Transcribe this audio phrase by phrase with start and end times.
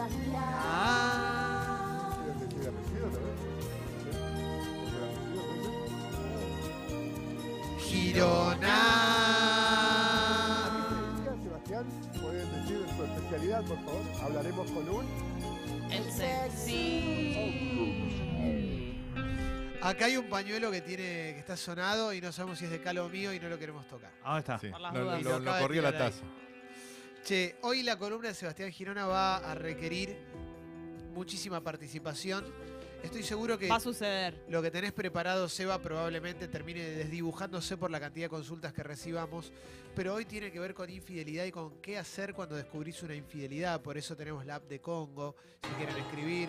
[0.00, 2.14] Ah.
[9.58, 11.26] Girona.
[11.42, 11.84] Sebastián,
[12.20, 14.02] pueden decir su especialidad, por favor.
[14.22, 15.06] Hablaremos con un.
[15.90, 17.34] El sexy.
[19.80, 21.02] Acá hay un pañuelo que tiene
[21.34, 23.86] que está sonado y no sabemos si es de calo mío y no lo queremos
[23.88, 24.10] tocar.
[24.24, 24.58] Ah, está.
[24.58, 25.22] Sí, Por las lo, dudas.
[25.22, 26.22] lo- Lo lo acaba de corrió la taza.
[27.28, 30.16] Che, hoy la columna de Sebastián Girona va a requerir
[31.12, 32.42] muchísima participación.
[33.02, 34.46] Estoy seguro que Va a suceder.
[34.48, 39.52] lo que tenés preparado, Seba, probablemente termine desdibujándose por la cantidad de consultas que recibamos.
[39.94, 43.82] Pero hoy tiene que ver con infidelidad y con qué hacer cuando descubrís una infidelidad.
[43.82, 46.48] Por eso tenemos la app de Congo, si quieren escribir.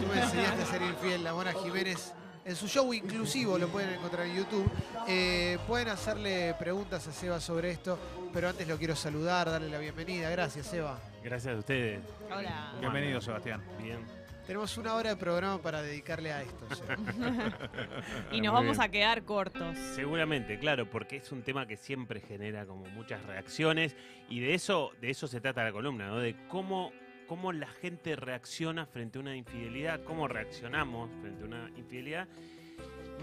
[0.00, 2.14] Tú me enseñaste a ser infiel, la Mona Jiménez.
[2.44, 4.70] En su show inclusivo lo pueden encontrar en YouTube.
[5.08, 7.98] Eh, pueden hacerle preguntas a Seba sobre esto,
[8.34, 10.28] pero antes lo quiero saludar, darle la bienvenida.
[10.28, 10.98] Gracias, Seba.
[11.22, 12.00] Gracias a ustedes.
[12.30, 12.74] Hola.
[12.80, 13.62] Bienvenido, Sebastián.
[13.80, 13.98] Bien.
[14.46, 16.66] Tenemos una hora de programa para dedicarle a esto.
[16.74, 16.96] Seba.
[18.30, 18.82] Y nos Muy vamos bien.
[18.82, 19.78] a quedar cortos.
[19.94, 23.96] Seguramente, claro, porque es un tema que siempre genera como muchas reacciones
[24.28, 26.18] y de eso, de eso se trata la columna, ¿no?
[26.18, 26.92] De cómo,
[27.34, 32.28] cómo la gente reacciona frente a una infidelidad, cómo reaccionamos frente a una infidelidad.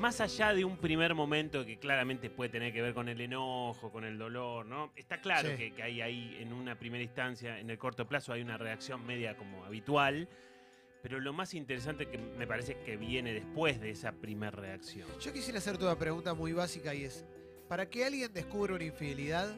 [0.02, 3.90] Más allá de un primer momento que claramente puede tener que ver con el enojo,
[3.90, 4.92] con el dolor, ¿no?
[4.98, 5.56] Está claro Sí.
[5.56, 9.06] que, que hay ahí en una primera instancia, en el corto plazo, hay una reacción
[9.06, 10.28] media como habitual,
[11.02, 15.08] pero lo más interesante que me parece que viene después de esa primera reacción.
[15.22, 17.26] Yo quisiera hacerte una pregunta muy básica y es,
[17.70, 19.56] para que alguien descubra una infidelidad,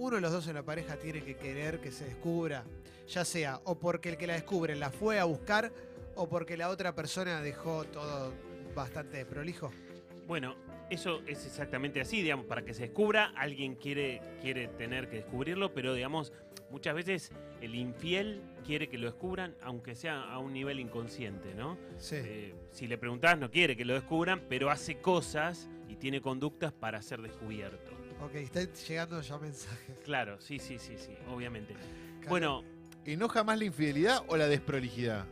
[0.00, 2.64] uno de los dos en la pareja tiene que querer que se descubra,
[3.06, 5.70] ya sea o porque el que la descubre la fue a buscar
[6.14, 8.32] o porque la otra persona dejó todo
[8.74, 9.70] bastante desprolijo.
[10.26, 10.56] Bueno,
[10.88, 15.74] eso es exactamente así, digamos, para que se descubra, alguien quiere, quiere tener que descubrirlo,
[15.74, 16.32] pero digamos,
[16.70, 21.76] muchas veces el infiel quiere que lo descubran, aunque sea a un nivel inconsciente, ¿no?
[21.98, 22.16] Sí.
[22.16, 26.72] Eh, si le preguntás, no quiere que lo descubran, pero hace cosas y tiene conductas
[26.72, 27.99] para ser descubierto.
[28.22, 29.96] Ok, están llegando ya mensajes.
[30.04, 31.74] Claro, sí, sí, sí, sí, obviamente.
[32.28, 32.62] Bueno,
[33.04, 35.24] ¿Enoja más la infidelidad o la desprolijidad?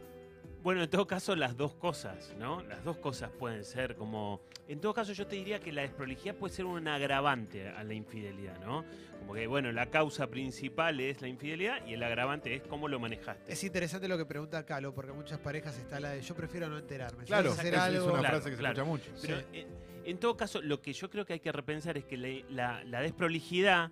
[0.63, 2.63] Bueno, en todo caso, las dos cosas, ¿no?
[2.63, 4.41] Las dos cosas pueden ser como.
[4.67, 7.95] En todo caso, yo te diría que la desprolijidad puede ser un agravante a la
[7.95, 8.85] infidelidad, ¿no?
[9.21, 12.99] Como que, bueno, la causa principal es la infidelidad y el agravante es cómo lo
[12.99, 13.53] manejaste.
[13.53, 16.79] Es interesante lo que pregunta Calo, porque muchas parejas está la de yo prefiero no
[16.79, 17.25] enterarme.
[17.25, 19.11] Claro, hacer es, una Claro, frase que se escucha mucho.
[19.23, 19.67] Pero Sí.
[20.09, 23.91] En todo caso, lo que yo creo que hay que repensar es que la, desprolijidad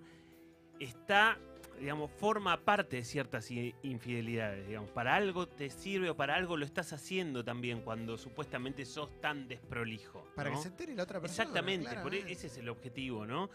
[0.79, 1.37] está,
[1.79, 4.89] digamos, forma parte de ciertas infidelidades, digamos.
[4.91, 9.47] Para algo te sirve o para algo lo estás haciendo también cuando supuestamente sos tan
[9.47, 10.27] desprolijo.
[10.35, 11.43] para que se entere la otra persona.
[11.43, 13.49] Exactamente, por e- ese es el objetivo, ¿no?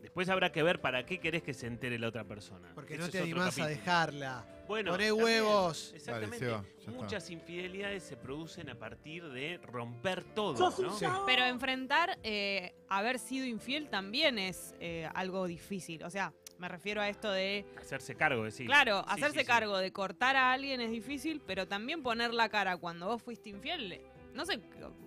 [0.00, 2.72] Después habrá que ver para qué querés que se entere la otra persona.
[2.74, 4.44] Porque no te animás a dejarla.
[4.66, 5.92] Bueno, Poné también, huevos.
[5.94, 6.50] Exactamente.
[6.88, 10.98] Muchas infidelidades se producen a partir de romper todo, ¿no?
[10.98, 11.06] Sí.
[11.26, 16.02] Pero enfrentar eh, haber sido infiel también es eh, algo difícil.
[16.02, 16.32] O sea,
[16.64, 17.66] me refiero a esto de.
[17.76, 18.64] Hacerse cargo de sí.
[18.64, 22.48] Claro, Sí, hacerse sí, cargo de cortar a alguien es difícil, pero también poner la
[22.48, 24.00] cara cuando vos fuiste infiel.
[24.32, 24.60] No sé,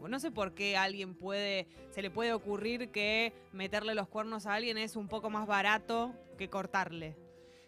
[0.08, 4.54] no sé por qué alguien puede, se le puede ocurrir que meterle los cuernos a
[4.54, 7.18] alguien es un poco más barato que cortarle.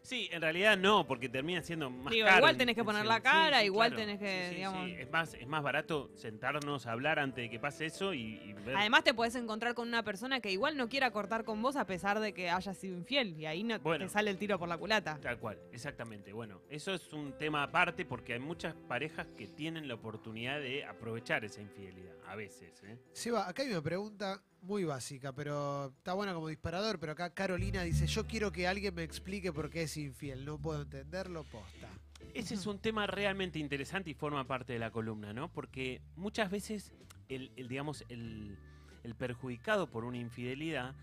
[0.01, 2.37] Sí, en realidad no, porque termina siendo más Digo, caro.
[2.39, 4.01] igual tenés que poner la Sí, cara, sí, igual claro.
[4.03, 4.95] tenés que, Sí, sí, digamos- sí.
[4.97, 8.53] Es más, es más barato sentarnos a hablar antes de que pase eso y, y
[8.53, 8.75] ver.
[8.77, 11.85] Además te podés encontrar con una persona que igual no quiera cortar con vos a
[11.85, 14.05] pesar de que haya sido infiel y ahí no Bueno.
[14.05, 15.19] te sale el tiro por la culata.
[15.21, 16.33] Tal cual, exactamente.
[16.33, 20.85] Bueno, eso es un tema aparte porque hay muchas parejas que tienen la oportunidad de
[20.85, 22.81] aprovechar esa infidelidad, a veces.
[22.83, 22.97] ¿eh?
[23.11, 27.84] Seba, acá hay una pregunta muy básica, pero está buena como disparador, pero acá Carolina
[27.84, 31.90] dice, yo quiero que alguien me explique por qué es infiel, no puedo entenderlo, posta.
[32.34, 35.52] Ese es un tema realmente interesante y forma parte de la columna, ¿no?
[35.52, 36.94] Porque muchas veces
[37.28, 38.58] el, el, digamos, el,
[39.03, 40.96] el perjudicado por una infidelidad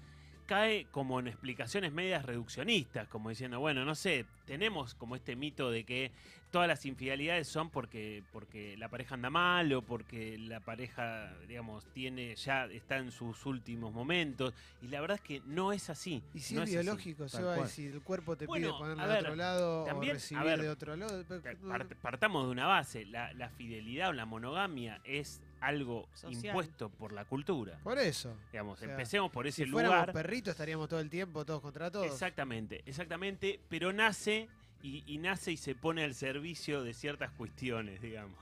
[0.46, 5.70] cae como en explicaciones medias reduccionistas, como diciendo, bueno, no sé, tenemos como este mito
[5.70, 6.10] de que
[6.50, 11.84] todas las infidelidades son porque, porque la pareja anda mal o porque la pareja, digamos,
[11.92, 14.54] tiene, ya está en sus últimos momentos.
[14.80, 16.22] Y la verdad es que no es así.
[16.32, 17.68] Y si no es biológico, Seba, y cual.
[17.68, 20.14] si el cuerpo te Bueno, pide ponerlo a de ver, otro lado también, o a
[20.14, 21.24] recibir ver, de otro lado.
[21.24, 26.44] Part- partamos de una base, la, la fidelidad o la monogamia es algo Social.
[26.46, 27.78] impuesto por la cultura.
[27.82, 28.36] Por eso.
[28.52, 30.12] Digamos, O sea, empecemos por ese Si fuéramos lugar.
[30.12, 32.06] perritos estaríamos todo el tiempo todos contra todos.
[32.06, 34.48] Exactamente, exactamente, pero nace
[34.82, 38.38] y, y nace y se pone al servicio de ciertas cuestiones, digamos.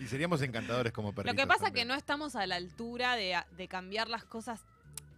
[0.00, 1.36] Y seríamos encantadores como Lo perritos.
[1.36, 4.64] que pasa es que no estamos a la altura de, de cambiar las cosas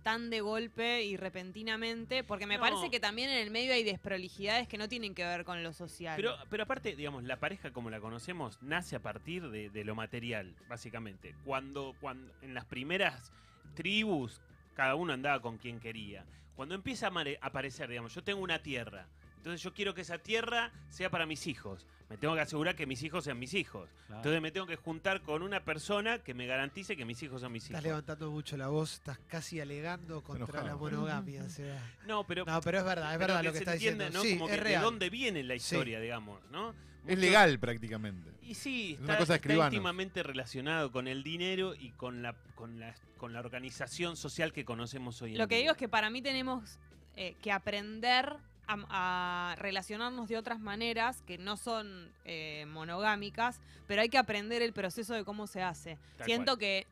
[0.05, 2.61] tan de golpe y repentinamente, porque me No.
[2.61, 5.73] parece que también en el medio hay desprolijidades que no tienen que ver con lo
[5.73, 6.15] social.
[6.15, 9.97] Pero, pero aparte, digamos, la pareja como la conocemos nace a partir de, de lo
[9.97, 11.35] material, básicamente.
[11.45, 13.33] Cuando, cuando en las primeras
[13.75, 14.41] tribus,
[14.75, 16.25] cada uno andaba con quien quería.
[16.55, 19.09] Cuando empieza a aparecer, digamos, yo tengo una tierra,
[19.45, 21.87] entonces yo quiero que esa tierra sea para mis hijos.
[22.09, 23.91] Me tengo que asegurar que mis hijos sean mis hijos.
[24.09, 27.53] Entonces me tengo que juntar con una persona que me garantice que mis hijos son
[27.53, 27.85] mis Estás hijos.
[27.85, 30.67] levantando mucho la voz, estás casi alegando contra Enojado.
[30.67, 31.47] la monogamia.
[31.51, 31.79] Seba.
[32.07, 34.19] No, pero, No, pero es verdad, es verdad lo que se está entiende, diciendo.
[34.19, 34.25] ¿no?
[34.25, 34.81] Sí, Como es que real.
[34.81, 35.75] de dónde viene la Sí.
[35.75, 36.75] historia, digamos, ¿no?
[37.07, 38.31] Es legal prácticamente.
[38.41, 42.23] Y sí, Es está, una cosa de está íntimamente relacionado con el dinero y con
[42.23, 45.63] la, con la, con la organización social que conocemos hoy en Lo que día.
[45.65, 46.79] digo es que para mí tenemos
[47.17, 54.03] eh, que aprender a, a relacionarnos de otras maneras que no son eh, monogámicas, pero
[54.03, 55.99] hay que aprender el proceso de cómo se hace.
[56.17, 56.59] Tal Siento cual.
[56.59, 56.87] que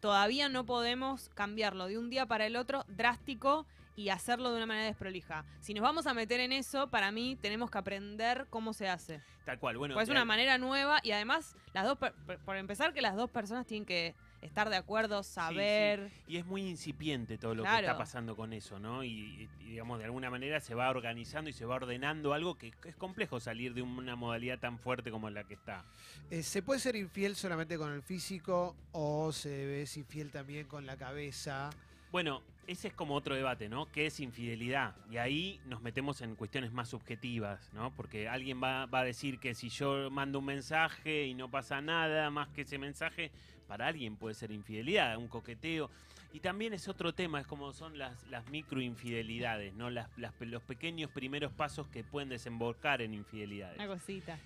[0.00, 4.66] todavía no podemos cambiarlo de un día para el otro drástico y hacerlo de una
[4.66, 5.44] manera desprolija.
[5.60, 9.22] Si nos vamos a meter en eso, para mí tenemos que aprender cómo se hace.
[9.46, 9.94] Tal cual, bueno.
[9.94, 11.98] Pues es de una manera nueva y además las dos
[12.44, 14.14] por empezar que las dos personas tienen que
[14.46, 16.10] estar de acuerdo, saber.
[16.26, 19.04] Y es muy incipiente todo lo que está pasando con eso, ¿no?
[19.04, 22.96] Y, digamos, de alguna manera se va organizando y se va ordenando algo que es
[22.96, 25.84] complejo salir de una modalidad tan fuerte como la que está.
[26.30, 30.86] Eh, ¿Se puede ser infiel solamente con el físico o se es infiel también con
[30.86, 31.70] la cabeza?
[32.10, 33.90] Bueno, ese es como otro debate, ¿no?
[33.92, 34.94] ¿Qué es infidelidad?
[35.10, 37.94] Y ahí nos metemos en cuestiones más subjetivas, ¿no?
[37.94, 41.80] Porque alguien va, va a decir que si yo mando un mensaje y no pasa
[41.80, 43.30] nada más que ese mensaje,
[43.66, 45.90] para alguien puede ser infidelidad, un coqueteo.
[46.32, 49.90] Y también es otro tema, es como son las, las microinfidelidades, ¿no?
[49.90, 50.08] Las,
[50.40, 53.78] los pequeños primeros pasos que pueden desembocar en infidelidades.
[53.78, 54.38] Una cosita.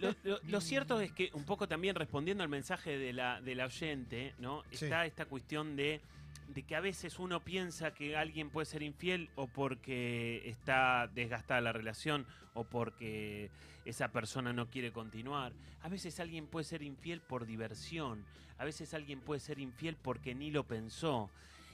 [0.00, 3.54] Lo, lo- lo cierto es que un poco también respondiendo al mensaje de la, de
[3.54, 4.62] la oyente, ¿no?
[4.72, 4.84] Sí.
[4.86, 6.00] Está esta cuestión de,
[6.48, 11.60] de que a veces uno piensa que alguien puede ser infiel o porque está desgastada
[11.60, 13.50] la relación o porque
[13.84, 15.52] esa persona no quiere continuar.
[15.82, 18.24] A veces alguien puede ser infiel por diversión.
[18.58, 21.30] A veces alguien puede ser infiel porque ni lo pensó.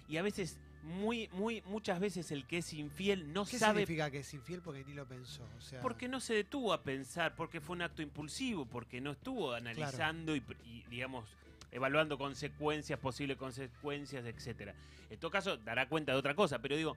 [0.08, 4.10] Y a veces, muy, muy, muchas veces el que es infiel no ¿Qué sabe significa
[4.10, 5.46] que es infiel porque ni lo pensó?
[5.58, 9.10] O sea, porque no se detuvo a pensar, porque fue un acto impulsivo, porque no
[9.10, 11.26] estuvo analizando y, y, digamos,
[11.70, 14.74] evaluando consecuencias, posibles consecuencias, etcétera.
[15.10, 16.96] En todo caso, dará cuenta de otra cosa, pero digo,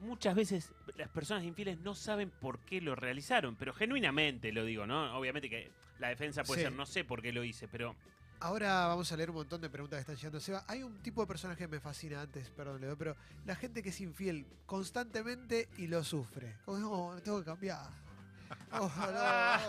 [0.00, 4.86] muchas veces las personas infieles no saben por qué lo realizaron, pero genuinamente lo digo,
[4.86, 5.16] ¿no?
[5.18, 6.64] Obviamente que la defensa puede Sí.
[6.66, 7.94] ser, no sé por qué lo hice, pero
[8.42, 10.40] Ahora vamos a leer un montón de preguntas que están llegando.
[10.40, 13.14] Seba, hay un tipo de personaje que me fascina antes, perdón, Leo, pero
[13.44, 16.56] la gente que es infiel constantemente y lo sufre.
[16.64, 17.90] Como, no, tengo que cambiar.
[18.72, 19.60] Ojalá.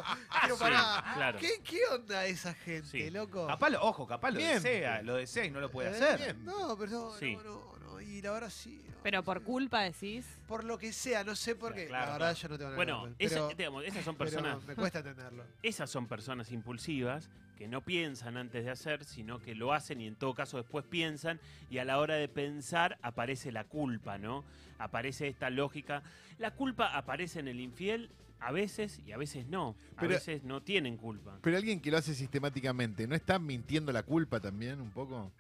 [0.42, 1.04] Quiero Sí, parar.
[1.16, 1.40] claro.
[1.40, 3.10] ¿Qué, ¿Qué onda esa gente, Sí.
[3.10, 3.48] loco?
[3.48, 4.54] Capaz lo, ojo, capaz lo Bien.
[4.56, 6.18] desea, lo desea y no lo puede Eh, hacer.
[6.20, 6.46] bien.
[6.46, 7.36] No, pero no, Sí.
[7.36, 8.02] no, no, no.
[8.02, 8.82] Y la verdad sí.
[8.88, 10.26] no, Pero no por culpa decís.
[10.48, 11.88] Por lo que sea, no sé por qué.
[11.88, 12.40] Claro, la verdad claro.
[12.40, 14.76] yo no tengo nada bueno, que ver, esa- pero, digamos, esas son pero personas me
[14.76, 15.44] cuesta entenderlo.
[15.64, 20.08] Esas son personas impulsivas que no piensan antes de hacer, sino que lo hacen y
[20.08, 21.40] en todo caso después piensan
[21.70, 24.44] y a la hora de pensar aparece la culpa, ¿no?
[24.80, 26.02] Aparece esta lógica.
[26.40, 28.10] La culpa aparece en el infiel
[28.42, 29.76] a veces y a veces no.
[29.96, 31.38] A Pero- veces no tienen culpa.
[31.42, 35.32] Pero alguien que lo hace sistemáticamente, ¿no está mintiendo la culpa también un poco?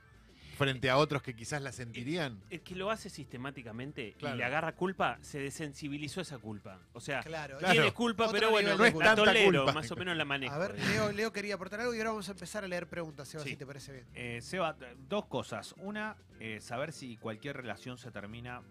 [0.58, 2.40] Frente a otros que quizás la sentirían.
[2.52, 4.36] El que lo hace sistemáticamente Claro.
[4.36, 6.78] y le agarra culpa, se desensibilizó esa culpa.
[6.94, 7.58] O sea, Claro.
[7.58, 7.74] Claro.
[7.74, 8.76] tiene culpa, Otro pero bueno, la.
[8.76, 9.74] No es tanta tolero, culpa.
[9.74, 10.54] más o menos la manejo.
[10.54, 10.92] A ver, digamos.
[10.94, 13.52] Leo, Leo quería aportar algo y ahora vamos a empezar a leer preguntas, Seba, Sí.
[13.52, 14.06] si te parece bien.
[14.14, 14.76] Eh, Seba,
[15.10, 15.74] dos cosas.
[15.80, 18.62] Una, eh, saber si cualquier relación se termina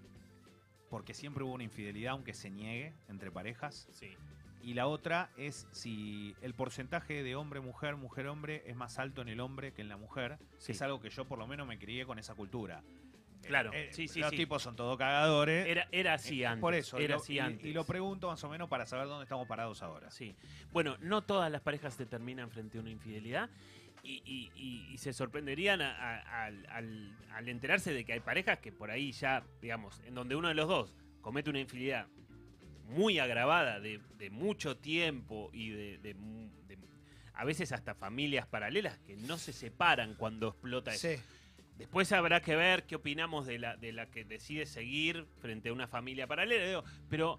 [0.91, 3.89] porque siempre hubo una infidelidad, aunque se niegue entre parejas.
[3.93, 4.17] Sí.
[4.63, 9.41] Y la otra es si el porcentaje de hombre-mujer, mujer-hombre es más alto en el
[9.41, 10.37] hombre que en la mujer.
[10.59, 10.67] Sí.
[10.67, 12.83] Que es algo que yo por lo menos me crié con esa cultura.
[13.43, 14.37] Claro, Eh, sí, sí, Los sí.
[14.37, 15.67] tipos son todos cagadores.
[15.67, 16.61] Era, era así Eh, antes.
[16.61, 17.65] Por eso, y era lo- así y, antes.
[17.65, 20.11] y lo pregunto más o menos para saber dónde estamos parados ahora.
[20.11, 20.37] Sí.
[20.73, 23.49] Bueno, no todas las parejas se terminan frente a una infidelidad
[24.03, 28.21] y, y- y- y se sorprenderían a- a- al, al- al enterarse de que hay
[28.21, 32.07] parejas que por ahí ya, digamos, en donde uno de los dos comete una infidelidad
[32.87, 36.79] muy agravada de, de mucho tiempo y de, de mu- de-
[37.35, 41.09] a veces hasta familias paralelas que no se separan cuando explota eso.
[41.09, 41.23] Sí.
[41.79, 45.73] Después habrá que ver qué opinamos de la, de la que decide seguir frente a
[45.73, 46.67] una familia paralela.
[46.67, 47.39] digo, pero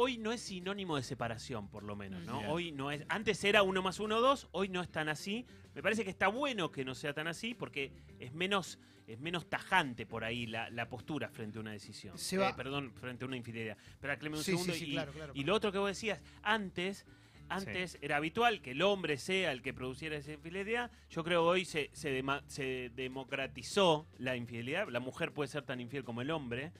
[0.00, 2.38] hoy no es sinónimo de separación, por lo menos, ¿no?
[2.50, 3.04] Hoy no es.
[3.08, 5.44] Antes era uno más uno, dos, hoy no es tan así.
[5.74, 7.90] Me parece que está bueno que no sea tan así porque
[8.20, 8.78] es menos,
[9.08, 12.16] es menos tajante por ahí la, la postura frente a una decisión.
[12.16, 13.76] Se va- Eh, perdón, frente a una infidelidad.
[13.90, 14.72] Espera, Clemen, un Sí, segundo.
[14.72, 15.32] sí, sí, y, claro, claro.
[15.34, 17.04] y lo otro que vos decías, antes
[17.50, 20.90] antes era habitual que el hombre sea el que produciera esa infidelidad.
[21.08, 24.86] Yo creo que hoy se, se, dema- se democratizó la infidelidad.
[24.90, 26.72] La mujer puede ser tan infiel como el hombre.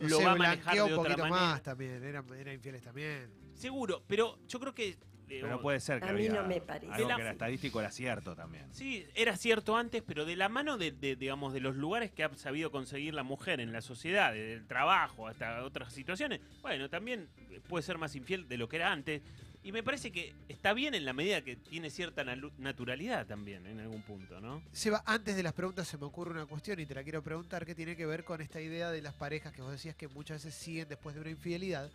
[0.00, 1.40] No Lo sé, va a manejar de un otra poquito manera.
[1.40, 2.02] más también.
[2.02, 3.30] Eran, eran infieles también.
[3.54, 4.88] Seguro, pero yo creo que...
[4.88, 4.96] eh,
[5.42, 6.90] Pero puede ser que A mí había no me parece.
[6.92, 8.72] algo la- que era estadístico era cierto también.
[8.72, 12.24] Sí, era cierto antes, pero de la mano de, de, digamos, de los lugares que
[12.24, 16.88] ha sabido conseguir la mujer en la sociedad, desde el trabajo hasta otras situaciones, bueno,
[16.88, 17.28] también
[17.68, 19.22] puede ser más infiel de lo que era antes.
[19.62, 22.24] Y me parece que está bien en la medida que tiene cierta
[22.56, 24.62] naturalidad también, en algún punto, ¿no?
[24.72, 27.66] Seba, antes de las preguntas se me ocurre una cuestión y te la quiero preguntar
[27.66, 30.42] que tiene que ver con esta idea de las parejas que vos decías que muchas
[30.44, 31.90] veces siguen después de una infidelidad.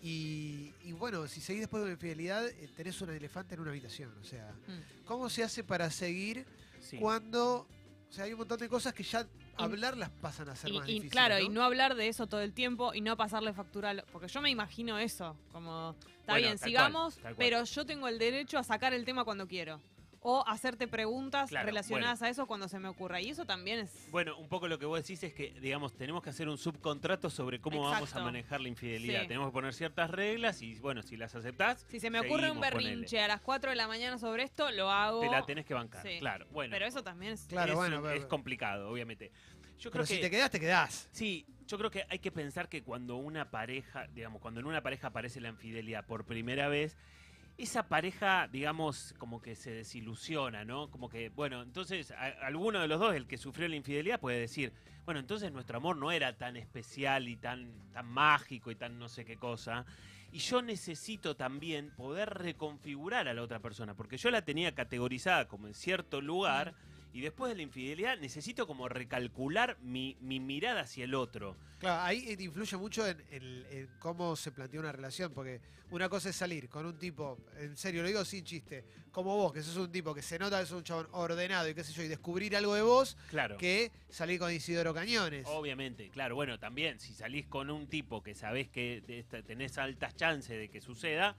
[0.00, 3.70] Y, y bueno, si seguís después de una infidelidad, eh, tenés un elefante en una
[3.70, 4.12] habitación.
[4.20, 5.04] O sea, Mm.
[5.04, 6.44] ¿cómo se hace para seguir
[6.80, 6.98] Sí.
[6.98, 7.66] cuando...
[8.10, 10.88] O sea, hay un montón de cosas que ya hablarlas pasan a ser Y, más
[10.88, 11.12] y difíciles.
[11.12, 13.90] claro, y no hablar de eso todo el tiempo y no pasarle factura.
[13.90, 17.36] al- Porque yo me imagino eso, como, está Bueno, bien, tal sigamos, cual, tal cual.
[17.38, 19.80] pero yo tengo el derecho a sacar el tema cuando quiero.
[20.24, 23.20] O hacerte preguntas Claro, relacionadas a eso cuando se me ocurra.
[23.20, 24.08] Y eso también es...
[24.10, 27.28] Bueno, un poco lo que vos decís es que, digamos, tenemos que hacer un subcontrato
[27.28, 29.22] sobre cómo vamos a manejar la infidelidad.
[29.22, 29.26] Sí.
[29.28, 32.60] Tenemos que poner ciertas reglas y, bueno, si las aceptás, Si se me ocurre un
[32.60, 35.20] berrinche a las 4 de la mañana sobre esto, lo hago.
[35.20, 36.06] te la tenés que bancar.
[36.06, 36.18] Sí.
[36.20, 36.70] Claro, bueno.
[36.72, 37.42] Pero eso también es...
[37.48, 39.32] Claro, es, bueno, pero- es complicado, obviamente.
[39.78, 41.08] Yo Pero creo que si te quedás, te quedás.
[41.10, 44.80] Sí, yo creo que hay que pensar que cuando una pareja, digamos, cuando en una
[44.82, 46.96] pareja aparece la infidelidad por primera vez,
[47.58, 50.90] esa pareja, digamos, como que se desilusiona, ¿no?
[50.90, 54.72] Como que, bueno, entonces alguno de los dos, el que sufrió la infidelidad, puede decir,
[55.04, 59.08] bueno, entonces nuestro amor no era tan especial y tan, tan mágico y tan no
[59.08, 59.84] sé qué cosa.
[60.32, 65.46] Y yo necesito también poder reconfigurar a la otra persona, porque yo la tenía categorizada
[65.46, 66.74] como en cierto lugar.
[67.12, 71.56] Y después de la infidelidad necesito como recalcular mi, mi mirada hacia el otro.
[71.78, 76.08] Claro, ahí eh, influye mucho en, en- en cómo se plantea una relación, porque una
[76.08, 79.62] cosa es salir con un tipo, en serio, lo digo sin chiste, como vos, que
[79.62, 82.02] sos un tipo que se nota que sos un chabón ordenado y qué sé yo,
[82.02, 83.58] y descubrir algo de vos, Claro.
[83.58, 85.44] que salir con Isidoro Cañones.
[85.48, 86.34] Obviamente, claro.
[86.34, 90.80] Bueno, también, si salís con un tipo que sabés que tenés altas chances de que
[90.80, 91.36] suceda,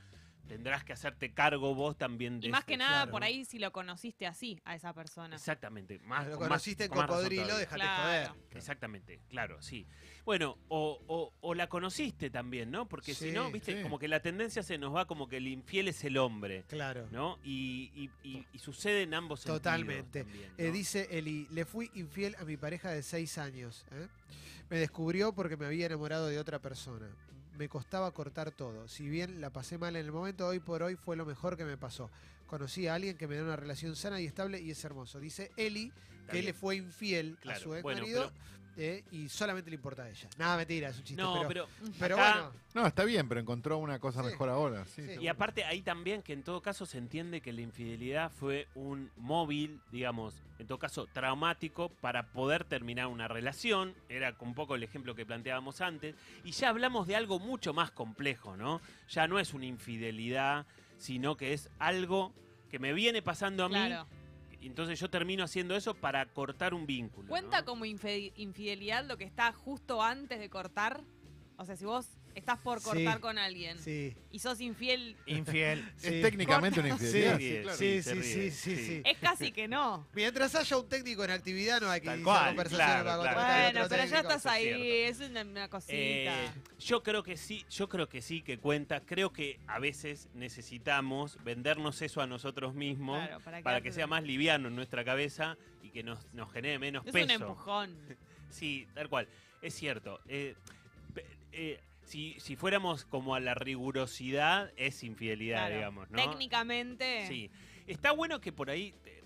[0.48, 3.12] tendrás que hacerte cargo vos también de Y más este- que nada, claro.
[3.12, 5.36] por ahí si lo conociste así, a esa persona.
[5.36, 6.00] Exactamente.
[6.00, 8.34] Más, lo conociste en con más razón cocodrilo, déjate Claro.
[8.34, 8.58] joder.
[8.58, 9.88] Exactamente, claro, sí.
[10.26, 12.88] Bueno, o, o- o la conociste también, ¿no?
[12.88, 13.84] Porque si no, viste, sí.
[13.84, 17.08] como que la tendencia se nos va como que el infiel es el hombre, Claro.
[17.12, 17.40] ¿no?
[17.44, 20.24] Y, y- y- y sucede en ambos sentidos Totalmente.
[20.24, 23.86] también, Eh, dice Eli, le fui infiel a mi pareja de seis años.
[23.92, 24.08] ¿eh?
[24.70, 27.08] Me descubrió porque me había enamorado de otra persona.
[27.58, 28.88] Me costaba cortar todo.
[28.88, 31.66] Si bien la pasé mal en el momento, hoy por hoy fue lo mejor que
[31.66, 32.10] me pasó.
[32.48, 35.20] Conocí a alguien que me da una relación sana y estable y es hermoso.
[35.20, 35.92] Dice Eli
[36.28, 36.46] que bien.
[36.46, 38.32] le fue infiel a su ex bueno, marido
[38.78, 40.28] eh, y solamente le importa a ella.
[40.38, 41.22] Nada, mentira, es un chiste.
[41.22, 44.30] No, pero, pero, pero acá- bueno, No, está bien, pero encontró una cosa Sí.
[44.30, 44.86] mejor ahora.
[44.86, 45.02] Sí, Sí.
[45.04, 45.22] seguro.
[45.22, 49.12] Y aparte ahí también que en todo caso se entiende que la infidelidad fue un
[49.18, 53.94] móvil, digamos, en todo caso traumático para poder terminar una relación.
[54.10, 56.16] Era un poco el ejemplo que planteábamos antes.
[56.44, 58.82] Y ya hablamos de algo mucho más complejo, ¿no?
[59.10, 60.66] Ya no es una infidelidad,
[60.98, 62.34] sino que es algo
[62.72, 63.76] que me viene pasando a mí.
[64.68, 67.30] Entonces yo termino haciendo eso para cortar un vínculo.
[67.30, 67.66] ¿Cuenta ¿no?
[67.66, 71.04] como infidelidad lo que está justo antes de cortar?
[71.58, 72.86] O sea, si vos estás por Sí.
[72.86, 74.16] cortar con alguien sí.
[74.32, 75.88] y sos infiel, Infiel.
[76.04, 77.38] Es técnicamente una Sí, infidelidad.
[77.38, 77.78] sí, sí, claro.
[77.78, 79.02] sí, se sí, ríe, sí, sí, sí.
[79.06, 80.08] es casi que no.
[80.14, 83.18] Mientras haya un técnico en actividad, no hay que Tal iniciar cual, conversaciones claro, para
[83.22, 83.24] claro.
[83.36, 84.36] contratar a Bueno, otro pero ya técnico.
[84.36, 85.94] estás ahí, es una, una cosita.
[85.96, 89.02] Eh, yo creo que sí, yo creo que sí que cuenta.
[89.02, 94.08] Creo que a veces necesitamos vendernos eso a nosotros mismos Claro, para, para que sea
[94.08, 97.26] más liviano en nuestra cabeza y que nos, nos genere menos Es peso.
[97.26, 97.98] un empujón.
[98.50, 99.28] Sí, tal cual.
[99.64, 100.20] Es cierto.
[100.28, 100.54] Eh,
[101.16, 105.76] pe- eh, si, si fuéramos como a la rigurosidad, es infidelidad, Claro.
[105.76, 106.18] digamos, ¿no?
[106.18, 107.26] Técnicamente.
[107.28, 107.50] Sí.
[107.88, 109.24] Está bueno que por ahí eh,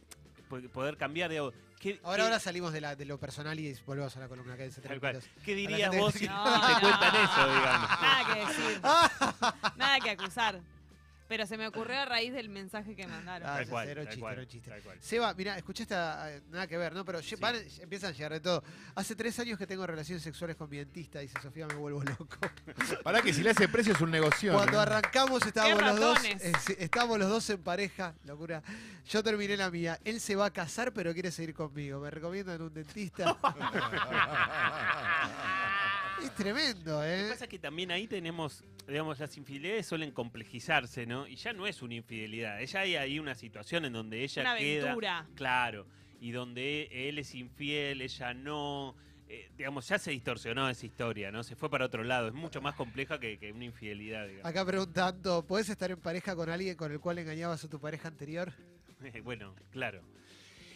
[0.49, 1.51] po- poder cambiar de.
[1.79, 4.57] ¿qué, Ahora, qué- ahora salimos de, la, de lo personal y volvemos a la columna
[4.57, 4.81] que dice.
[5.45, 6.79] ¿Qué dirías vos si, No, te no.
[6.79, 7.89] cuentan eso, digamos?
[8.01, 8.81] Nada que decir.
[9.77, 10.61] Nada que acusar.
[11.27, 13.47] Pero se me ocurrió a raíz del mensaje que mandaron.
[13.49, 14.71] Ah, cual, era un tal chiste, cual, era un chiste.
[15.01, 15.33] Seba,
[15.79, 17.03] esta, ah, nada que ver, ¿no?
[17.05, 17.35] Pero lle- Sí.
[17.35, 18.63] van- empiezan a llegar de todo.
[18.95, 22.37] Hace tres años que tengo relaciones sexuales con mi dentista, dice Sofía, me vuelvo loco.
[23.03, 24.53] Pará que si le hace precio es un negocio.
[24.53, 28.63] Cuando arrancamos estábamos ¡Qué los dos, eh, estábamos los dos en pareja, locura.
[29.05, 29.99] Yo terminé la mía.
[30.03, 31.99] Él se va a casar, pero quiere seguir conmigo.
[31.99, 33.37] ¿Me recomiendan un dentista?
[36.23, 37.29] es tremendo, Lo que ¿eh?
[37.29, 41.27] pasa es que también ahí tenemos, digamos, las infidelidades suelen complejizarse, ¿no?
[41.27, 44.57] Y ya no es una infidelidad, ya hay ahí una situación en donde ella Una
[44.57, 45.27] queda, aventura.
[45.35, 45.85] claro,
[46.19, 48.95] y donde él es infiel, ella no,
[49.29, 51.43] eh, digamos, ya se distorsionó esa historia, ¿no?
[51.43, 52.27] Se fue para otro lado.
[52.29, 54.45] Es mucho más compleja que, que una infidelidad, digamos.
[54.49, 58.07] Acá preguntando, ¿podés estar en pareja con alguien con el cual engañabas a tu pareja
[58.07, 58.53] anterior?
[59.23, 60.01] bueno, claro.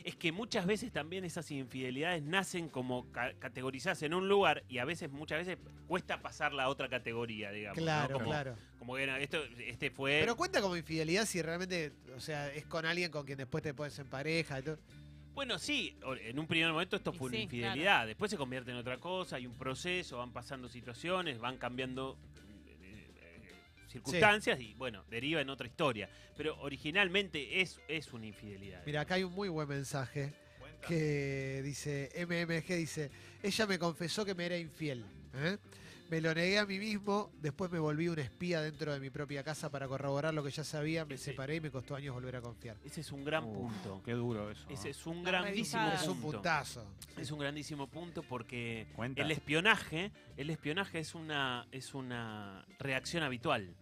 [0.03, 4.79] Es que muchas veces también esas infidelidades nacen como ca- categorizadas en un lugar y
[4.79, 7.77] a veces, muchas veces, cuesta pasar la otra categoría, digamos.
[7.77, 7.83] ¿no?
[7.83, 8.55] Claro, Como, claro.
[8.79, 10.19] como que esto, este fue.
[10.21, 13.73] Pero cuenta como infidelidad si realmente, o sea, es con alguien con quien después te
[13.73, 14.79] pones en pareja y todo.
[15.33, 18.97] Bueno, sí, en un primer momento esto fue una infidelidad, después se convierte en otra
[18.99, 22.17] cosa, hay un proceso, van pasando situaciones, van cambiando
[23.91, 26.09] circunstancias y bueno, deriva en otra historia.
[26.35, 28.81] Pero originalmente es, es una infidelidad.
[28.85, 30.33] Mira, acá hay un muy buen mensaje
[30.87, 33.11] que dice, MMG dice,
[33.43, 35.05] ella me confesó que me era infiel.
[35.35, 35.57] ¿eh?
[36.11, 39.45] Me lo negué a mí mismo, después me volví un espía dentro de mi propia
[39.45, 41.23] casa para corroborar lo que ya sabía, me Sí.
[41.23, 42.75] separé y me costó años volver a confiar.
[42.83, 44.01] Ese es un gran Uf, punto.
[44.03, 44.67] Qué duro eso.
[44.69, 45.93] Ese es un grandísimo revisada.
[46.03, 46.37] Es un punto.
[46.39, 46.85] puntazo.
[47.17, 49.21] Es un grandísimo punto porque Cuenta.
[49.21, 53.73] el espionaje, el espionaje es una, es una reacción habitual.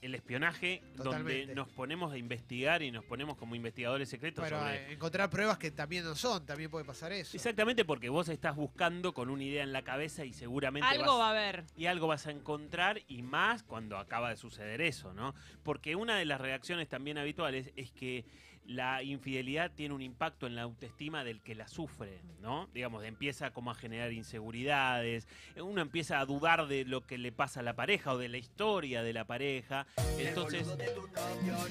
[0.00, 1.38] El espionaje Totalmente.
[1.40, 5.58] donde nos ponemos a investigar y nos ponemos como investigadores secretos Bueno, sobre encontrar pruebas
[5.58, 7.36] que también no son, también puede pasar eso.
[7.36, 11.20] Exactamente porque vos estás buscando con una idea en la cabeza y seguramente Algo vas-
[11.20, 11.64] va a haber.
[11.76, 15.34] y algo vas a encontrar y más cuando acaba de suceder eso, ¿no?
[15.64, 18.24] Porque una de las reacciones también habituales es que
[18.68, 22.68] la infidelidad tiene un impacto en la autoestima del que la sufre, ¿no?
[22.74, 27.60] Digamos, empieza como a generar inseguridades, uno empieza a dudar de lo que le pasa
[27.60, 29.86] a la pareja o de la historia de la pareja,
[30.18, 30.66] entonces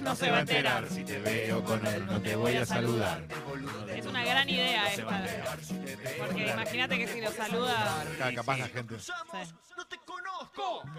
[0.01, 0.89] No se va a enterar.
[0.89, 3.23] Si te veo con él, no te voy a saludar.
[3.95, 5.25] Es una gran idea esta.
[6.17, 8.05] Porque imagínate que si lo saluda.
[8.33, 8.99] Capaz la gente.
[8.99, 9.11] sí.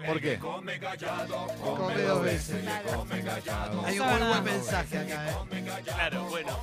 [0.05, 0.39] ¿Por qué?
[0.39, 2.65] Come dos veces.
[3.85, 5.35] Hay un muy buen mensaje acá, ¿eh?
[5.93, 6.57] Claro, bueno,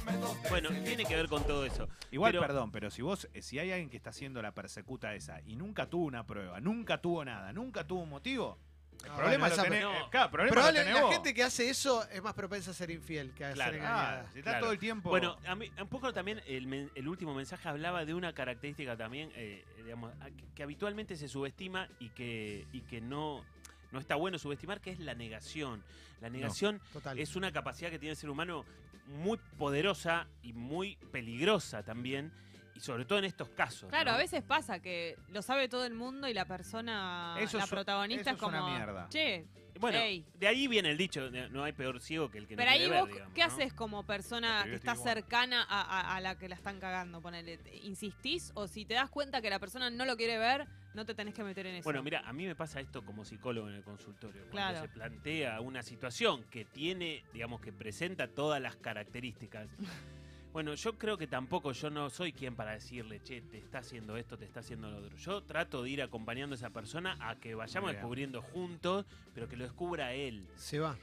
[0.49, 1.89] bueno, tiene que ver con todo eso.
[2.11, 5.15] Igual, Pero- perdón, pero si vos, eh, si hay alguien que está haciendo la persecuta
[5.15, 8.59] esa y nunca tuvo una prueba, nunca tuvo nada, nunca tuvo un motivo,
[9.05, 9.93] el Ah, problema bueno, lo esa- tenés, no.
[9.93, 11.15] eh, claro, problema Probable- lo tenés la vos.
[11.15, 13.73] gente que hace eso es más propensa a ser infiel que a Claro.
[13.73, 14.31] ser Ah, engañada.
[14.33, 14.65] si está Claro.
[14.65, 15.11] todo el tiempo.
[15.11, 18.97] Bueno, a mí, un poco también el, men- el último mensaje hablaba de una característica
[18.97, 23.45] también, eh, digamos, a- que, que habitualmente se subestima y que, y que no,
[23.93, 25.83] no está bueno subestimar, que es la negación.
[26.21, 27.19] La negación Total.
[27.19, 28.65] es una capacidad que tiene el ser humano
[29.07, 32.33] muy poderosa y muy peligrosa también,
[32.75, 33.89] y sobre todo en estos casos.
[33.89, 34.17] Claro, ¿no?
[34.17, 37.71] a veces pasa que lo sabe todo el mundo y la persona, Eso la es-
[37.71, 38.71] protagonista eso es es una como.
[38.77, 39.09] mierda.
[39.09, 39.47] Che,
[39.79, 40.25] Bueno, Ey.
[40.39, 42.73] de ahí viene el dicho, de- no hay peor ciego que el que pero no
[42.73, 43.47] ahí quiere vos, ver, digamos, ¿qué ¿no?
[43.47, 47.21] haces como persona que está cercana a, a- a la que la están cagando?
[47.21, 48.53] Ponele, ¿te- ¿insistís?
[48.55, 51.35] O si te das cuenta que la persona no lo quiere ver, no te tenés
[51.35, 51.85] que meter en eso.
[51.85, 54.43] Bueno, mira, a mí me pasa esto como psicólogo en el consultorio.
[54.51, 54.81] Cuando Claro.
[54.81, 59.69] se plantea una situación que tiene, digamos, que presenta todas las características.
[60.57, 64.17] Bueno, yo creo que tampoco yo no soy quien para decirle, che, te está haciendo
[64.17, 65.15] esto, te está haciendo lo otro.
[65.19, 69.57] Yo trato de ir acompañando a esa persona a que vayamos descubriendo juntos, pero que
[69.59, 70.49] lo descubra él.
[70.57, 70.97] Se va.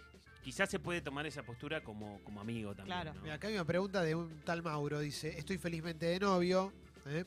[0.43, 2.99] Quizás se puede tomar esa postura como, como amigo también.
[2.99, 3.13] Claro.
[3.13, 3.21] ¿no?
[3.21, 4.99] Mira, acá hay una pregunta de un tal Mauro.
[4.99, 6.73] Dice, estoy felizmente de novio,
[7.05, 7.23] ¿eh?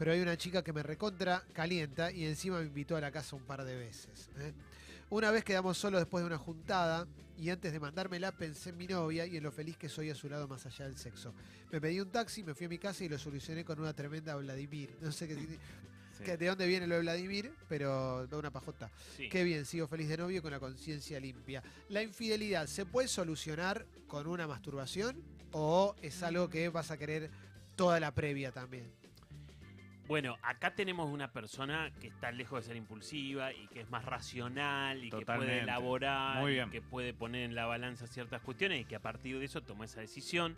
[0.00, 3.36] pero hay una chica que me recontra calienta y encima me invitó a la casa
[3.36, 4.30] un par de veces.
[4.38, 4.52] ¿eh?
[5.10, 7.06] Una vez quedamos solos después de una juntada
[7.38, 10.14] y antes de mandármela pensé en mi novia y en lo feliz que soy a
[10.14, 11.32] su lado más allá del sexo.
[11.70, 14.36] Me pedí un taxi, me fui a mi casa y lo solucioné con una tremenda
[14.36, 14.96] Vladimir.
[15.00, 15.36] No sé qué,
[16.18, 16.24] Sí.
[16.24, 18.90] de dónde viene lo de Vladimir, pero da una pajota.
[19.16, 19.28] Sí.
[19.28, 21.62] Qué bien, sigo feliz de novio con la conciencia limpia.
[21.90, 27.30] ¿La infidelidad se puede solucionar con una masturbación o es algo que vas a querer
[27.76, 28.90] toda la previa también?
[30.08, 34.06] Bueno, acá tenemos una persona que está lejos de ser impulsiva y que es más
[34.06, 38.80] racional y que puede elaborar Muy y que puede poner en la balanza ciertas cuestiones
[38.80, 40.56] y que a partir de eso toma esa decisión.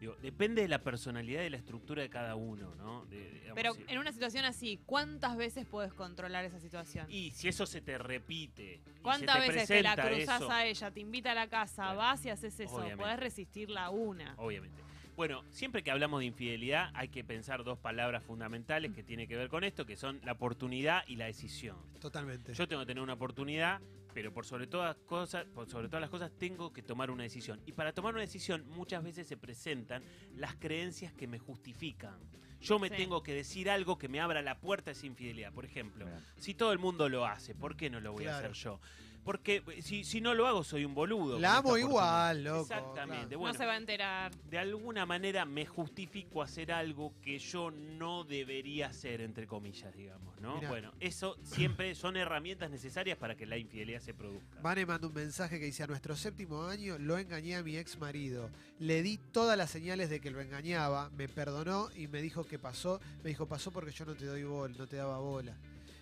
[0.00, 3.04] Digo, depende de la personalidad y de la estructura de cada uno, ¿no?
[3.04, 7.04] De- digamos, Pero en una situación así, ¿cuántas veces puedes controlar esa situación?
[7.10, 8.76] Y si eso se te repite.
[8.76, 11.48] y se ¿Cuántas te veces te la cruzas eso, a ella, te invita a la
[11.48, 12.76] casa, Bueno, vas y haces eso?
[12.76, 12.96] obviamente.
[13.02, 14.32] Podés resistirla una.
[14.38, 14.82] Obviamente.
[15.20, 19.36] Bueno, siempre que hablamos de infidelidad hay que pensar dos palabras fundamentales que tienen que
[19.36, 21.76] ver con esto, que son la oportunidad y la decisión.
[22.00, 22.54] Totalmente.
[22.54, 23.82] Yo tengo que tener una oportunidad,
[24.14, 27.60] pero por sobre todas cosas, por sobre todas las cosas tengo que tomar una decisión.
[27.66, 30.02] Y para tomar una decisión muchas veces se presentan
[30.36, 32.18] las creencias que me justifican.
[32.58, 32.94] Yo me Sí.
[32.96, 35.52] tengo que decir algo que me abra la puerta a esa infidelidad.
[35.52, 36.18] Por ejemplo, Bien.
[36.38, 38.80] si todo el mundo lo hace, ¿por qué no lo voy a hacer yo?
[39.24, 41.38] Porque eh, si, si no lo hago, soy un boludo.
[41.38, 42.62] La amo igual, loco.
[42.62, 43.26] Exactamente.
[43.28, 43.38] claro.
[43.38, 44.34] Bueno, no se va a enterar.
[44.50, 50.40] de alguna manera me justifico hacer algo que yo no debería hacer, entre comillas, digamos,
[50.40, 50.56] ¿no?
[50.56, 50.68] Mirá.
[50.68, 54.60] Bueno, eso siempre son herramientas necesarias para que la infidelidad se produzca.
[54.62, 57.98] Vane manda un mensaje que dice, a nuestro séptimo año lo engañé a mi ex
[57.98, 58.50] marido.
[58.78, 62.58] Le di todas las señales de que lo engañaba, me perdonó y me dijo que
[62.58, 63.00] pasó.
[63.22, 65.56] Me dijo, pasó porque yo no te doy bola, no te daba bola.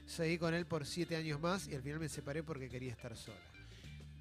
[0.08, 3.14] Seguí con él por siete años más y al final me separé porque quería estar
[3.16, 3.38] sola.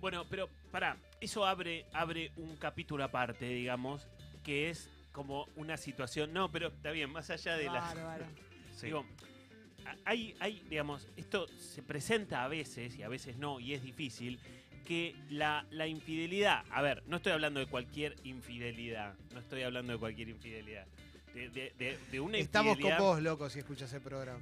[0.01, 4.05] Bueno, pero pará, eso abre, abre un capítulo aparte, digamos,
[4.43, 6.33] que es como una situación.
[6.33, 7.79] No, pero está bien, más allá de la.
[7.81, 8.25] Bárbaro.
[8.77, 8.85] Sí.
[8.87, 9.03] Digo,
[9.87, 13.81] a- hay, hay, digamos, esto se presenta a veces y a veces no, y es
[13.81, 14.39] difícil,
[14.85, 19.93] que la, la infidelidad, a ver, no estoy hablando de cualquier infidelidad, no estoy hablando
[19.93, 20.85] de cualquier infidelidad,
[21.33, 24.41] de, de- de- de una Estamos con vos, loco, si escuchas el programa.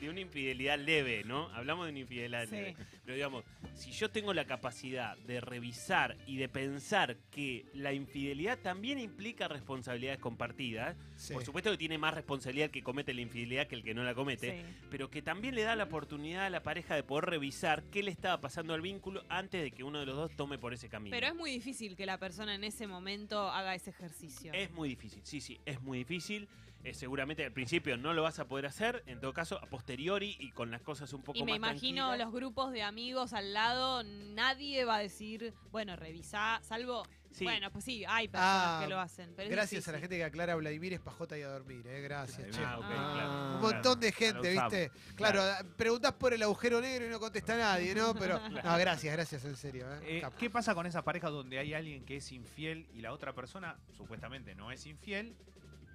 [0.00, 1.48] De una infidelidad leve, ¿no?
[1.54, 2.50] Hablamos de una infidelidad Sí.
[2.56, 2.76] leve.
[3.04, 3.44] Pero digamos,
[3.74, 9.48] si yo tengo la capacidad de revisar y de pensar que la infidelidad también implica
[9.48, 11.32] responsabilidades compartidas, Sí.
[11.32, 14.02] por supuesto que tiene más responsabilidad el que comete la infidelidad que el que no
[14.04, 14.86] la comete, Sí.
[14.90, 18.10] pero que también le da la oportunidad a la pareja de poder revisar qué le
[18.10, 21.14] estaba pasando al vínculo antes de que uno de los dos tome por ese camino.
[21.14, 24.52] Pero es muy difícil que la persona en ese momento haga ese ejercicio.
[24.52, 26.48] Es muy difícil, sí, sí, es muy difícil.
[26.86, 30.36] Eh, seguramente al principio no lo vas a poder hacer, en todo caso, a posteriori
[30.38, 32.26] y con las cosas un poco y me más imagino tranquilas.
[32.28, 37.42] los grupos de amigos al lado, nadie va a decir, bueno, revisá, salvo, Sí.
[37.42, 39.32] bueno, pues sí, hay personas Ah, que lo hacen.
[39.36, 42.00] Pero Gracias a la gente que aclara Vladimir es pajota y a dormir, eh.
[42.02, 42.62] Gracias, che.
[42.64, 43.12] Ah, Ah.
[43.14, 43.54] claro.
[43.56, 44.52] Un montón de Claro, gente.
[44.52, 44.90] ¿viste?
[45.16, 45.42] Claro,
[45.76, 48.14] preguntás por el agujero negro y no contesta nadie, ¿no?
[48.14, 48.38] Pero.
[48.64, 49.86] No, gracias, gracias, en serio.
[50.02, 50.18] ¿eh?
[50.18, 50.22] Eh.
[50.38, 53.76] ¿Qué pasa con esas parejas donde hay alguien que es infiel y la otra persona
[53.96, 55.34] supuestamente no es infiel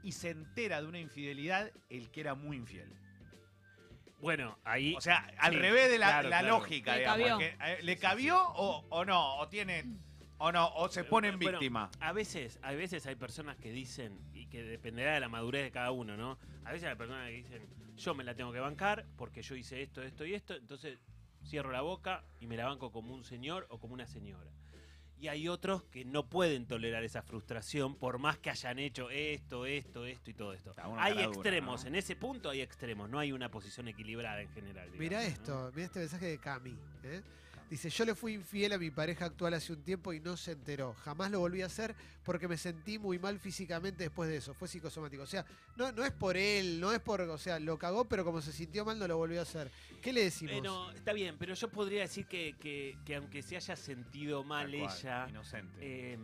[0.03, 2.93] y se entera de una infidelidad el que era muy infiel?
[4.19, 4.93] Bueno, ahí.
[4.95, 6.57] O sea, al Sí, revés de la, claro, la claro.
[6.59, 7.21] lógica, Le digamos.
[7.21, 7.37] cabió.
[7.39, 9.37] que, eh, ¿Le cabió o, o no?
[9.37, 9.83] ¿O tiene
[10.37, 10.67] o no?
[10.75, 11.89] ¿O se pone en Bueno, víctima?
[11.99, 15.71] A veces, a veces hay personas que dicen, y que dependerá de la madurez de
[15.71, 16.37] cada uno, ¿no?
[16.65, 19.81] A veces hay personas que dicen, yo me la tengo que bancar porque yo hice
[19.81, 20.99] esto, esto y esto, entonces
[21.43, 24.51] cierro la boca y me la banco como un señor o como una señora.
[25.21, 29.67] Y hay otros que no pueden tolerar esa frustración por más que hayan hecho esto,
[29.67, 30.73] esto, esto y todo esto.
[30.97, 31.89] Hay extremos, ¿no?
[31.89, 34.89] en ese punto hay extremos, no hay una posición equilibrada en general.
[34.97, 35.67] Mirá digamos, ¿no?
[35.67, 36.75] esto, mirá este mensaje de Cami.
[37.03, 37.21] ¿eh?
[37.71, 40.51] Dice, yo le fui infiel a mi pareja actual hace un tiempo y no se
[40.51, 40.93] enteró.
[41.05, 44.53] Jamás lo volví a hacer porque me sentí muy mal físicamente después de eso.
[44.53, 45.23] Fue psicosomático.
[45.23, 45.45] O sea,
[45.77, 47.21] no, no es por él, no es por...
[47.21, 49.71] O sea, lo cagó, pero como se sintió mal no lo volvió a hacer.
[50.01, 50.53] ¿Qué le decimos?
[50.57, 54.67] Bueno, está bien, pero yo podría decir que, que- que aunque se haya sentido mal
[54.69, 55.77] cual, ella, Inocente.
[55.79, 56.17] eh,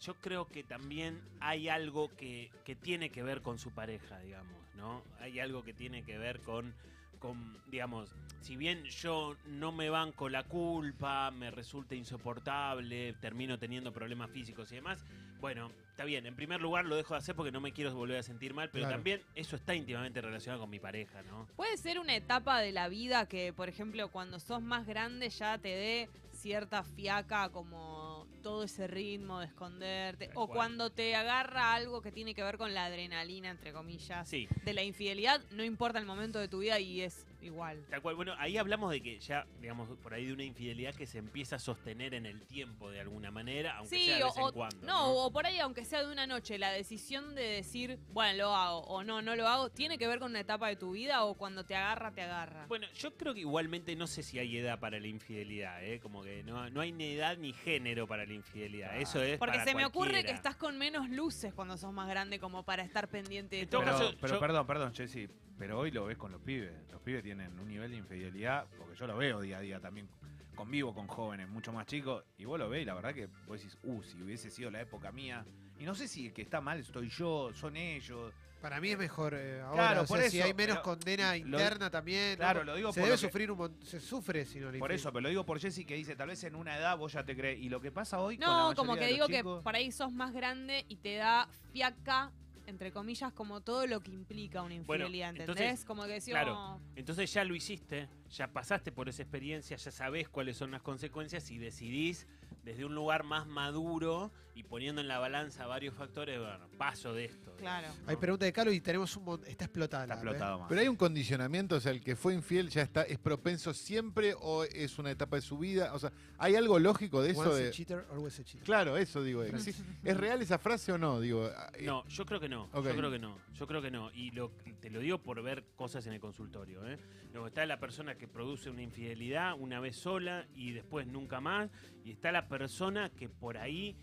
[0.00, 4.54] yo creo que también hay algo que, que tiene que ver con su pareja, digamos,
[4.78, 5.02] ¿no?
[5.20, 6.72] Hay algo que tiene que ver con,
[7.18, 13.92] con, digamos, si bien yo no me banco la culpa, me resulta insoportable, termino teniendo
[13.92, 15.04] problemas físicos y demás,
[15.40, 18.18] bueno, está bien, en primer lugar lo dejo de hacer porque no me quiero volver
[18.18, 18.96] a sentir mal, pero Claro.
[18.96, 21.46] también eso está íntimamente relacionado con mi pareja, ¿no?
[21.56, 25.58] Puede ser una etapa de la vida que, por ejemplo, cuando sos más grande ya
[25.58, 30.28] te dé cierta fiaca como todo ese ritmo de esconderte.
[30.28, 30.56] Tal o cual.
[30.56, 34.48] cuando te agarra algo que tiene que ver con la adrenalina, entre comillas, Sí.
[34.64, 37.84] de la infidelidad, no importa el momento de tu vida y es igual.
[37.90, 41.06] Tal cual, bueno, ahí hablamos de que ya, digamos, por ahí de una infidelidad que
[41.06, 44.26] se empieza a sostener en el tiempo de alguna manera, aunque Sí, sea de o,
[44.28, 44.86] vez en o- cuando.
[44.86, 48.54] no, o por ahí, aunque sea de una noche, la decisión de decir, bueno, lo
[48.54, 51.24] hago o no, no lo hago, ¿tiene que ver con una etapa de tu vida
[51.24, 52.66] o cuando te agarra, te agarra?
[52.68, 55.98] Bueno, yo creo que igualmente no sé si hay edad para la infidelidad, ¿eh?
[56.00, 58.88] Como que no, no hay ni edad ni género para la infidelidad.
[58.88, 59.02] Claro.
[59.02, 59.38] Eso es.
[59.38, 60.36] Porque para se me ocurre que cualquiera.
[60.36, 63.82] estás con menos luces cuando sos más grande como para estar pendiente de todo.
[63.82, 66.72] todo Pero, caso, pero yo- perdón, perdón, Jessy, pero hoy lo ves con los pibes.
[66.90, 70.08] Los pibes tienen un nivel de infidelidad, porque yo lo veo día a día también.
[70.54, 73.58] Convivo con jóvenes mucho más chicos y vos lo ves y la verdad que vos
[73.60, 75.44] decís, uh, si hubiese sido la época mía.
[75.78, 78.32] Y no sé si el que está mal estoy yo, son ellos.
[78.60, 79.74] Para mí es mejor eh, ahora.
[79.74, 82.32] Claro, o sea, por si eso, hay menos pero condena lo- interna también.
[82.32, 82.36] ¿no?
[82.38, 84.78] Claro, lo digo Se por debe lo que- sufrir un Se sufre si no le
[84.78, 87.12] Por eso, pero lo digo por Jessy que dice, tal vez en una edad vos
[87.12, 87.60] ya te crees.
[87.60, 89.62] Y lo que pasa hoy con la No, como que de digo los chicos- que
[89.64, 92.32] por ahí sos más grande y te da fiaca,
[92.66, 95.56] entre comillas, como todo lo que implica una Bueno, infidelidad, ¿entendés?
[95.60, 96.54] entonces, como que decís, claro.
[96.58, 100.82] oh, Entonces ya lo hiciste, ya pasaste por esa experiencia, ya sabés cuáles son las
[100.82, 102.26] consecuencias y decidís
[102.64, 107.26] desde un lugar más maduro y poniendo en la balanza varios factores, bueno, paso de
[107.26, 107.54] esto.
[107.56, 107.88] Claro.
[108.06, 110.30] Hay pregunta de Calo y tenemos un Está explotada Está la app, ¿eh?
[110.30, 110.68] explotado más.
[110.68, 114.34] Pero hay un condicionamiento, o sea, el que fue infiel ya está, es propenso siempre
[114.40, 115.92] o es una etapa de su vida.
[115.94, 117.40] O sea, ¿hay algo lógico de eso?
[117.42, 117.70] Once a De...
[117.70, 118.64] cheater, always a cheater.
[118.64, 119.44] Claro, eso digo.
[119.44, 121.20] ¿exi- ¿Es real esa frase o no?
[121.20, 122.68] Digo, ah, eh, No, yo creo que no.
[122.74, 123.38] Yo creo que no.
[123.54, 124.10] Yo creo que no.
[124.12, 126.86] Y lo, te lo digo por ver cosas en el consultorio.
[126.86, 126.98] ¿eh?
[127.32, 131.70] Luego está la persona que produce una infidelidad una vez sola y después nunca más.
[132.04, 133.96] Y está la persona que por ahí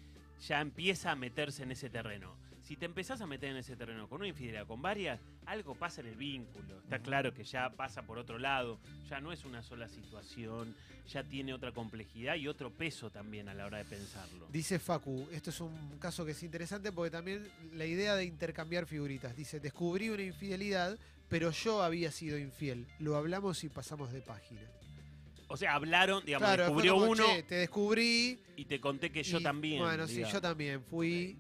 [0.48, 2.36] ya empieza a meterse en ese terreno.
[2.64, 6.00] Si te empezás a meter en ese terreno con una infidelidad, con varias, algo pasa
[6.00, 6.80] en el vínculo.
[6.80, 10.74] Está claro que ya pasa por otro lado, ya no es una sola situación,
[11.08, 14.48] ya tiene otra complejidad y otro peso también a la hora de pensarlo.
[14.50, 18.86] Dice Facu, esto es un caso que es interesante porque también la idea de intercambiar
[18.86, 19.36] figuritas.
[19.36, 22.88] Dice, descubrí una infidelidad, pero yo había sido infiel.
[23.00, 24.62] Lo hablamos y pasamos de página.
[25.54, 28.40] O sea, hablaron, digamos, Claro, descubrió como, uno "Che, te descubrí.
[28.56, 29.84] y te conté que yo y, también.
[29.84, 31.38] Bueno, sí, yo también fui.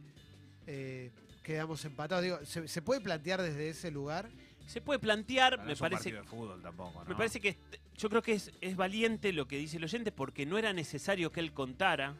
[0.67, 1.09] eh,
[1.41, 2.23] quedamos empatados.
[2.23, 4.29] Digo, ¿se, se puede plantear desde ese lugar?
[4.67, 7.09] Se puede plantear, No me es un parece, partido de fútbol tampoco, ¿no?
[7.09, 7.57] me parece que
[7.97, 11.31] yo creo que es, es valiente lo que dice el oyente porque no era necesario
[11.31, 12.15] que él contara,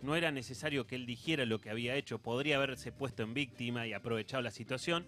[0.00, 3.86] no era necesario que él dijera lo que había hecho, podría haberse puesto en víctima
[3.86, 5.04] y aprovechado la situación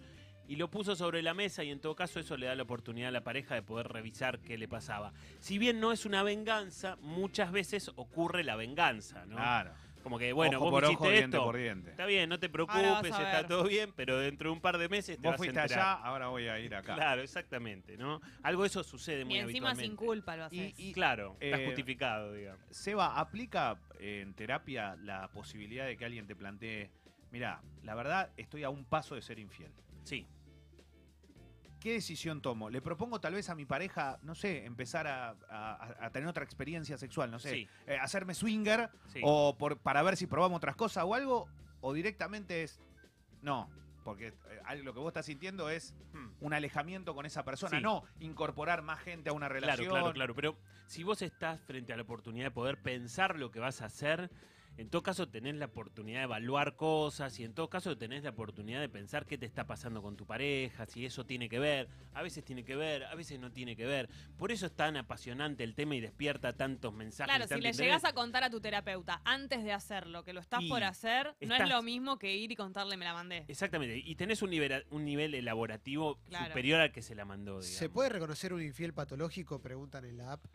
[0.51, 3.07] y lo puso sobre la mesa y en todo caso eso le da la oportunidad
[3.07, 5.13] a la pareja de poder revisar qué le pasaba.
[5.39, 9.37] Si bien no es una venganza, muchas veces ocurre la venganza, ¿no?
[9.37, 9.71] Claro.
[10.03, 11.91] Como que, bueno, ojo vos por me ojo, hiciste diente esto, por diente.
[11.91, 13.47] está bien, no te preocupes, a está ver.
[13.47, 15.79] todo bien, pero dentro de un par de meses te Vos vas fuiste a enterar.
[15.87, 16.95] allá, ahora voy a ir acá.
[16.95, 18.19] Claro, exactamente, ¿no?
[18.43, 20.77] Algo de eso sucede muy Y encima sin culpa lo haces.
[20.77, 22.59] Y- Claro, está Eh, justificado, digamos.
[22.71, 26.89] Seba, ¿aplica eh, en terapia la posibilidad de que alguien te plantee,
[27.31, 29.71] mira, la verdad estoy a un paso de ser infiel?
[30.03, 30.25] Sí,
[31.81, 32.69] ¿Qué decisión tomo?
[32.69, 36.43] ¿Le propongo tal vez a mi pareja, no sé, empezar a, a- a tener otra
[36.43, 37.67] experiencia sexual, no sé, Sí.
[37.87, 39.19] eh, hacerme swinger sí.
[39.23, 41.49] o por, para ver si probamos otras cosas o algo?
[41.81, 42.79] ¿O directamente es,
[43.41, 43.67] no,
[44.03, 46.29] porque eh, lo que vos estás sintiendo es Hmm.
[46.39, 47.83] un alejamiento con esa persona, Sí.
[47.83, 49.89] no incorporar más gente a una Claro, relación?
[49.89, 50.35] claro, claro.
[50.35, 53.85] Pero si vos estás frente a la oportunidad de poder pensar lo que vas a
[53.85, 54.29] hacer,
[54.77, 58.31] en todo caso tenés la oportunidad de evaluar cosas y en todo caso tenés la
[58.31, 61.87] oportunidad de pensar qué te está pasando con tu pareja, si eso tiene que ver.
[62.13, 64.09] A veces tiene que ver, a veces no tiene que ver.
[64.37, 67.35] Por eso es tan apasionante el tema y despierta tantos mensajes.
[67.35, 67.77] Claro, si le interés.
[67.77, 71.35] llegas a contar a tu terapeuta antes de hacerlo, que lo estás Y por hacer,
[71.41, 73.45] no es lo mismo que ir y contarle me la mandé.
[73.47, 73.97] Exactamente.
[73.97, 76.47] Y tenés un nivel, un nivel elaborativo Claro.
[76.47, 77.61] superior al que se la mandó.
[77.61, 77.93] ¿Se digamos.
[77.93, 79.61] puede reconocer un infiel patológico?
[79.61, 80.45] Preguntan en la app.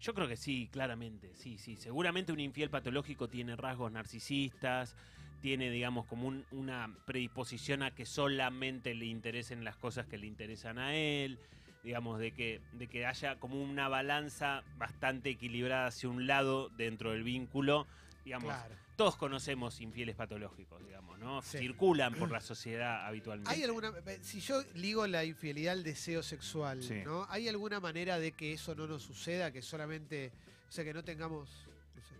[0.00, 1.76] Yo creo que sí, claramente, sí, sí.
[1.76, 4.94] Seguramente un infiel patológico tiene rasgos narcisistas,
[5.40, 10.26] tiene, digamos, como un- una predisposición a que solamente le interesen las cosas que le
[10.26, 11.38] interesan a él,
[11.82, 17.12] digamos, de que, de que haya como una balanza bastante equilibrada hacia un lado dentro
[17.12, 17.86] del vínculo.
[18.24, 18.48] Digamos.
[18.96, 21.42] Todos conocemos infieles patológicos, digamos, ¿no?
[21.42, 21.58] Sí.
[21.58, 23.50] Circulan por la sociedad habitualmente.
[23.50, 27.02] ¿Hay alguna, si yo ligo la infidelidad al deseo sexual, Sí.
[27.04, 27.26] ¿no?
[27.28, 30.32] ¿Hay alguna manera de que eso no nos suceda, que solamente,
[30.68, 31.48] o sea, que no tengamos,
[31.96, 32.14] no sé.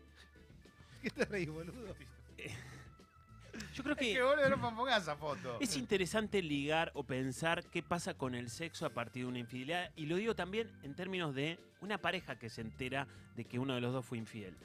[1.02, 1.94] ¿Qué te reís, boludo?
[3.74, 4.12] Yo creo que...
[4.14, 5.58] Que boludo, no pongas esa foto.
[5.60, 9.92] Es interesante ligar o pensar qué pasa con el sexo a partir de una infidelidad.
[9.94, 13.06] Y lo digo también en términos de una pareja que se entera
[13.36, 14.56] de que uno de los dos fue infiel.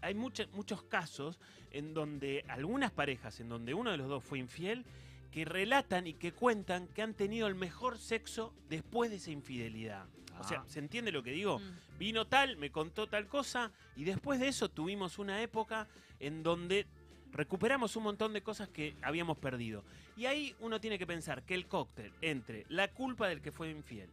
[0.00, 1.38] Hay mucha- muchos casos
[1.70, 4.84] en donde algunas parejas, en donde uno de los dos fue infiel,
[5.32, 10.06] que relatan y que cuentan que han tenido el mejor sexo después de esa infidelidad.
[10.38, 10.64] O sea.
[10.66, 11.58] ¿se entiende lo que digo?
[11.58, 11.98] Mm.
[11.98, 15.88] Vino tal, me contó tal cosa y después de eso tuvimos una época
[16.20, 16.86] en donde
[17.32, 19.82] recuperamos un montón de cosas que habíamos perdido.
[20.16, 23.70] Y ahí uno tiene que pensar que el cóctel entre la culpa del que fue
[23.70, 24.08] infiel,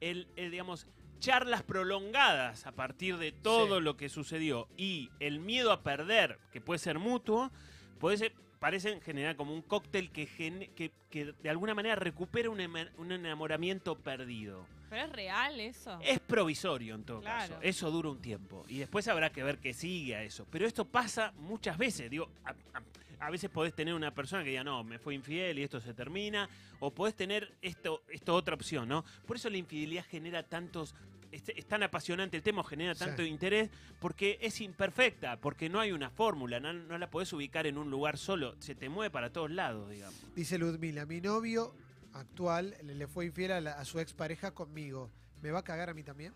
[0.00, 0.86] el, el, digamos,
[1.18, 3.82] charlas prolongadas a partir de todo Sí.
[3.84, 7.50] lo que sucedió y el miedo a perder, que puede ser mutuo,
[7.98, 12.50] puede ser, parecen generar como un cóctel que, gene- que, que de alguna manera recupera
[12.50, 14.66] un, ema- un enamoramiento perdido.
[14.88, 15.98] Pero es real eso.
[16.02, 17.54] Es provisorio en todo Claro.
[17.54, 17.58] caso.
[17.62, 18.64] Eso dura un tiempo.
[18.68, 20.46] Y después habrá que ver qué sigue a eso.
[20.50, 22.08] Pero esto pasa muchas veces.
[22.08, 22.82] Digo, a, a-
[23.20, 25.94] a veces podés tener una persona que diga, no, me fue infiel y esto se
[25.94, 26.48] termina.
[26.80, 29.04] O podés tener esto, esto otra opción, ¿no?
[29.26, 30.94] Por eso la infidelidad genera tantos.
[31.32, 33.04] Es, es tan apasionante el tema, genera Sí.
[33.04, 33.68] tanto interés,
[34.00, 37.90] porque es imperfecta, porque no hay una fórmula, no, no la podés ubicar en un
[37.90, 40.34] lugar solo, se te mueve para todos lados, digamos.
[40.36, 41.74] Dice Ludmila, mi novio
[42.12, 45.10] actual le, le fue infiel a, la- a su expareja conmigo.
[45.42, 46.32] ¿Me va a cagar a mí también?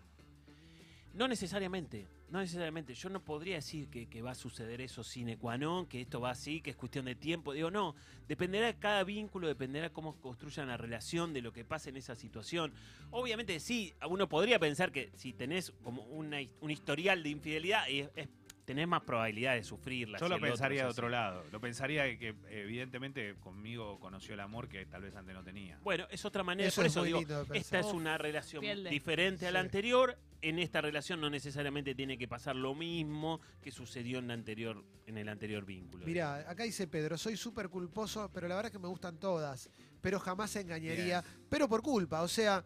[1.13, 2.93] No necesariamente, no necesariamente.
[2.93, 6.31] Yo no podría decir que, va a suceder eso sine qua non, que esto va
[6.31, 7.51] así, que es cuestión de tiempo.
[7.51, 7.95] Digo, no,
[8.29, 12.15] dependerá de cada vínculo, dependerá cómo construyan la relación, de lo que pase en esa
[12.15, 12.71] situación.
[13.09, 18.09] Obviamente sí, uno podría pensar que si tenés como una un historial de infidelidad, es,
[18.15, 18.29] es-
[18.65, 20.17] tenés más probabilidad de sufrirla.
[20.19, 20.91] Yo si lo pensaría de así.
[20.93, 21.43] otro lado.
[21.51, 25.79] Lo pensaría que evidentemente conmigo conoció el amor que tal vez antes no tenía.
[25.83, 26.67] Bueno, es otra manera.
[26.69, 27.57] Eso por es eso muy digo, lindo de pensar.
[27.57, 29.65] esta es una relación diferente a la Sí.
[29.65, 30.17] anterior.
[30.43, 34.83] En esta relación no necesariamente tiene que pasar lo mismo que sucedió en, la anterior,
[35.05, 36.03] en el anterior vínculo.
[36.05, 39.69] Mirá, acá dice Pedro, soy súper culposo, pero la verdad es que me gustan todas,
[40.01, 42.63] pero jamás engañaría, pero por culpa, o sea,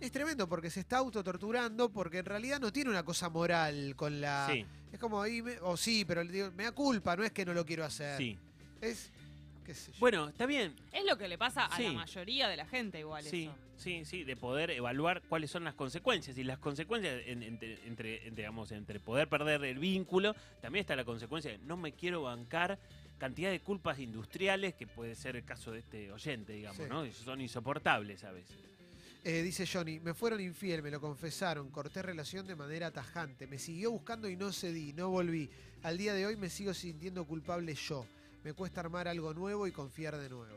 [0.00, 4.20] es tremendo porque se está autotorturando porque en realidad no tiene una cosa moral con
[4.20, 4.48] la...
[4.50, 7.32] Sí, Es como ahí, me- o sí, pero le digo, me da culpa, no es
[7.32, 8.16] que no lo quiero hacer.
[8.18, 8.38] sí.
[8.80, 9.10] Es,
[9.66, 9.98] qué sé yo.
[9.98, 10.72] Bueno, está bien.
[10.92, 13.54] Es lo que le pasa a la mayoría de la gente igual Sí, eso.
[13.76, 16.38] sí, sí, de poder evaluar cuáles son las consecuencias.
[16.38, 20.94] Y las consecuencias en- entre, entre, entre, digamos, entre poder perder el vínculo, también está
[20.94, 22.78] la consecuencia de no me quiero bancar
[23.18, 26.84] cantidad de culpas industriales, que puede ser el caso de este oyente, digamos, Sí.
[26.88, 27.04] ¿no?
[27.12, 28.56] Son insoportables a veces.
[29.24, 33.58] Eh, dice Johnny, me fueron infiel, me lo confesaron, corté relación de manera tajante, me
[33.58, 35.50] siguió buscando y no cedí, no volví.
[35.82, 38.06] Al día de hoy me sigo sintiendo culpable yo.
[38.44, 40.56] Me cuesta armar algo nuevo y confiar de nuevo.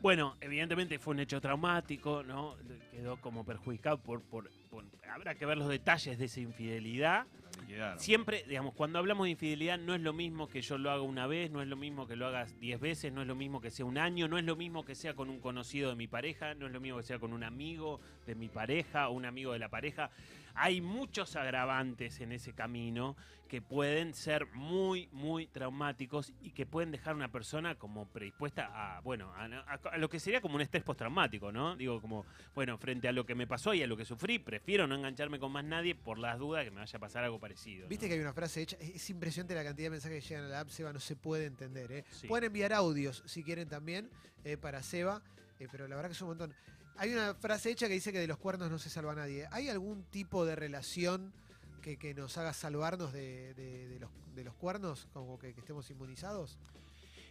[0.00, 2.56] Bueno, evidentemente fue un hecho traumático, ¿no?
[2.92, 7.26] Quedó como perjudicado por, por, por- Habrá que ver los detalles de esa infidelidad.
[7.98, 11.26] Siempre, digamos, cuando hablamos de infidelidad no es lo mismo que yo lo haga una
[11.26, 13.70] vez, no es lo mismo que lo hagas diez veces, no es lo mismo que
[13.70, 16.54] sea un año, no es lo mismo que sea con un conocido de mi pareja,
[16.54, 19.52] no es lo mismo que sea con un amigo de mi pareja o un amigo
[19.52, 20.10] de la pareja.
[20.56, 23.16] Hay muchos agravantes en ese camino
[23.48, 28.70] que pueden ser muy, muy traumáticos y que pueden dejar a una persona como predispuesta
[28.96, 31.76] a, bueno, a, a- a lo que sería como un estrés postraumático, ¿no?
[31.76, 34.86] Digo, como, bueno, frente a lo que me pasó y a lo que sufrí, prefiero
[34.88, 37.86] no engancharme con más nadie por las dudas que me vaya a pasar algo parecido.
[37.86, 38.08] Viste ¿no?
[38.08, 40.48] que hay una frase hecha, es es impresionante la cantidad de mensajes que llegan a
[40.48, 41.92] la app, Seba, no se puede entender.
[41.92, 42.04] ¿eh?
[42.10, 42.26] Sí.
[42.26, 44.10] Pueden enviar audios si quieren también
[44.44, 45.22] eh, para Seba,
[45.60, 46.52] eh, pero la verdad que es un montón.
[46.98, 49.46] Hay una frase hecha que dice que de los cuernos no se salva nadie.
[49.50, 51.32] ¿Hay algún tipo de relación
[51.82, 56.58] que, nos haga salvarnos de, los, cuernos, como que, estemos inmunizados?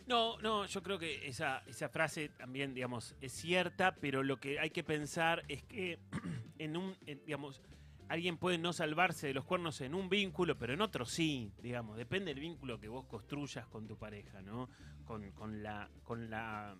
[0.08, 4.70] No, no, yo creo que esa, frase también, digamos, es cierta, pero lo que hay
[4.70, 6.00] que pensar es que
[6.60, 7.62] en un, digamos,
[8.10, 11.98] alguien puede no salvarse de los cuernos en un vínculo, pero en otro sí, digamos.
[11.98, 14.70] Depende del vínculo que vos construyas con tu pareja, ¿no?
[15.06, 16.76] Con, con la, con la,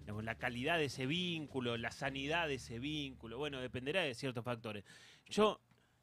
[0.00, 3.38] digamos, la calidad de ese vínculo, la sanidad de ese vínculo.
[3.38, 4.84] Bueno, dependerá de ciertos factores.
[5.26, 5.60] Yo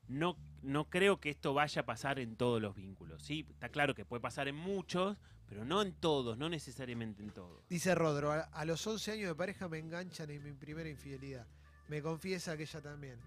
[0.07, 3.23] no, no creo que esto vaya a pasar en todos los vínculos.
[3.23, 7.31] Sí, está claro que puede pasar en muchos, pero no en todos, no necesariamente en
[7.31, 7.67] todos.
[7.69, 11.47] Dice Rodro, a, a los 11 años de pareja me enganchan en mi primera infidelidad.
[11.87, 13.17] Me confiesa que ella también.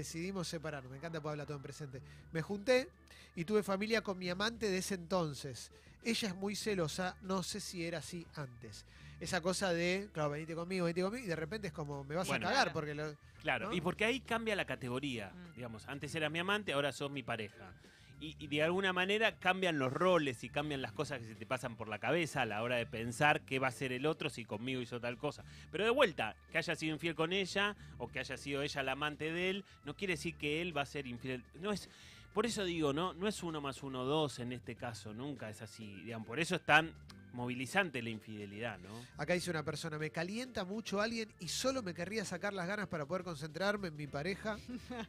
[0.00, 0.90] Decidimos separarnos.
[0.90, 2.02] Me encanta poder hablar todo en presente.
[2.32, 2.88] Me junté
[3.34, 5.70] y tuve familia con mi amante de ese entonces.
[6.04, 8.84] Ella es muy celosa, no sé si era así antes.
[9.20, 12.28] Esa cosa de, claro, venite conmigo, venite conmigo, y de repente es como, me vas
[12.28, 12.46] Bueno.
[12.46, 12.74] a cagar, Claro.
[12.74, 13.74] porque lo- Claro, ¿No?
[13.74, 15.30] y porque ahí cambia la categoría.
[15.30, 15.54] Mm.
[15.54, 17.72] Digamos, antes era mi amante, ahora sos mi pareja.
[18.20, 21.76] Y, de alguna manera cambian los roles y cambian las cosas que se te pasan
[21.76, 24.44] por la cabeza a la hora de pensar qué va a hacer el otro si
[24.44, 25.44] conmigo hizo tal cosa.
[25.70, 28.92] Pero de vuelta, que haya sido infiel con ella o que haya sido ella la
[28.92, 31.44] amante de él, no quiere decir que él va a ser infiel.
[31.60, 31.90] No es,
[32.36, 35.62] por eso digo, no, no es uno más uno dos en este caso, nunca es
[35.62, 35.86] así.
[36.04, 36.92] Digamos, por eso es tan
[37.32, 38.90] movilizante la infidelidad, ¿no?
[39.16, 42.88] acá dice una persona, me calienta mucho alguien y solo me querría sacar las ganas
[42.88, 44.58] para poder concentrarme en mi pareja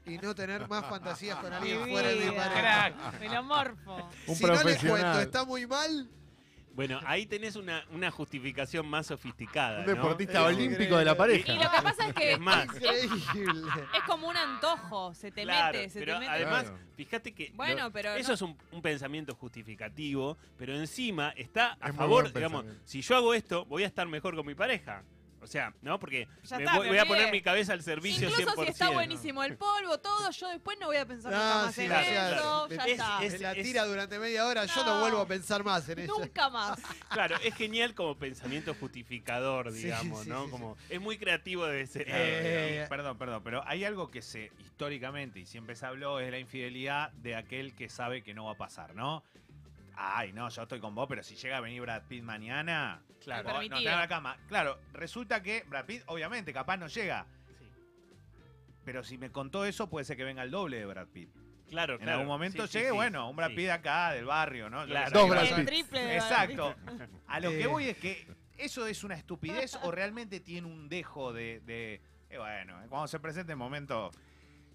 [0.05, 3.11] y no tener más fantasías con alguien fuera de mi pareja.
[3.19, 4.09] Me lo morfo.
[4.27, 6.09] Un si no les cuento, está muy mal.
[6.77, 9.79] Bueno, ahí tenés una, una justificación más sofisticada.
[9.79, 9.93] Un ¿no?
[9.95, 10.97] deportista Es olímpico increíble.
[10.99, 11.53] de la Y pareja.
[11.53, 13.61] lo que pasa es que Es más, Increíble.
[13.95, 16.31] es como un antojo, se te Claro, mete, se pero te mete.
[16.31, 16.79] además, Claro.
[16.95, 21.77] fíjate que Bueno, lo- pero eso no- es un, un pensamiento justificativo, pero encima está
[21.81, 25.01] a favor, digamos, si yo hago esto, voy a estar mejor con mi pareja.
[25.47, 25.97] O sea, ¿no?
[25.97, 28.63] Porque Ya me está, voy, me voy a poner mi cabeza al servicio Incluso 100%.
[28.65, 31.75] si está buenísimo el polvo, todo, yo después no voy a pensar No, nunca más
[31.75, 32.67] sí, en claro, eso, claro.
[32.69, 33.23] ya Es- está.
[33.23, 36.11] es- la tira durante media hora, yo no vuelvo a pensar más en ella.
[36.17, 36.77] Nunca más.
[37.09, 40.43] Claro, es genial como pensamiento justificador, digamos, sí, ¿no?
[40.45, 42.89] sí, como es muy creativo de ese lado, Eh, digamos.
[42.89, 47.11] Perdón, perdón, pero hay algo que se históricamente y siempre se habló es la infidelidad
[47.13, 49.23] de aquel que sabe que no va a pasar, ¿no?
[49.95, 53.43] Ay, no, yo estoy con vos, pero si llega a venir Brad Pitt mañana, Claro.
[53.43, 53.91] no te Permitido.
[53.91, 54.37] da la cama.
[54.47, 57.25] Claro, resulta que Brad Pitt, obviamente, capaz no llega.
[57.59, 57.65] Sí.
[58.85, 61.29] Pero si me contó eso, puede ser que venga el doble de Brad Pitt.
[61.69, 62.13] Claro, En claro.
[62.13, 62.95] algún momento Sí, llegue, sí.
[62.95, 63.55] bueno, un Brad Sí.
[63.57, 64.85] Pitt acá, del barrio, ¿no?
[64.85, 65.11] Claro.
[65.11, 65.65] Dos Brad El Pitt.
[65.67, 66.73] triple de Exacto.
[67.27, 67.67] A lo que Eh.
[67.67, 68.25] voy es que
[68.57, 71.59] eso es una estupidez o realmente tiene un dejo de...
[71.65, 74.09] de- eh, bueno, cuando se presente el momento...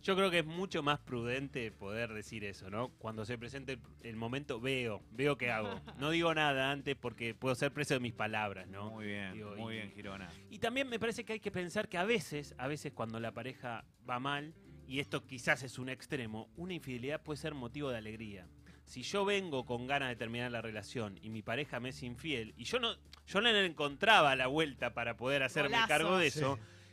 [0.02, 2.88] Yo creo que es mucho más prudente poder decir eso, ¿no?
[2.98, 5.80] Cuando se presente el, momento, veo, veo qué hago.
[5.98, 8.90] No digo nada antes porque puedo ser preso de mis palabras, ¿no?
[8.90, 10.28] Muy bien, Digo, muy y- bien, Girona.
[10.50, 13.32] Y también me parece que hay que pensar que a veces, a veces cuando la
[13.32, 14.54] pareja va mal,
[14.88, 18.48] y esto quizás es un extremo, una infidelidad puede ser motivo de alegría.
[18.84, 22.52] si yo vengo con ganas de terminar la relación y mi pareja me es infiel
[22.56, 25.88] y yo no, yo no le encontraba la vuelta para poder hacerme Golazo.
[25.88, 26.40] cargo de Sí.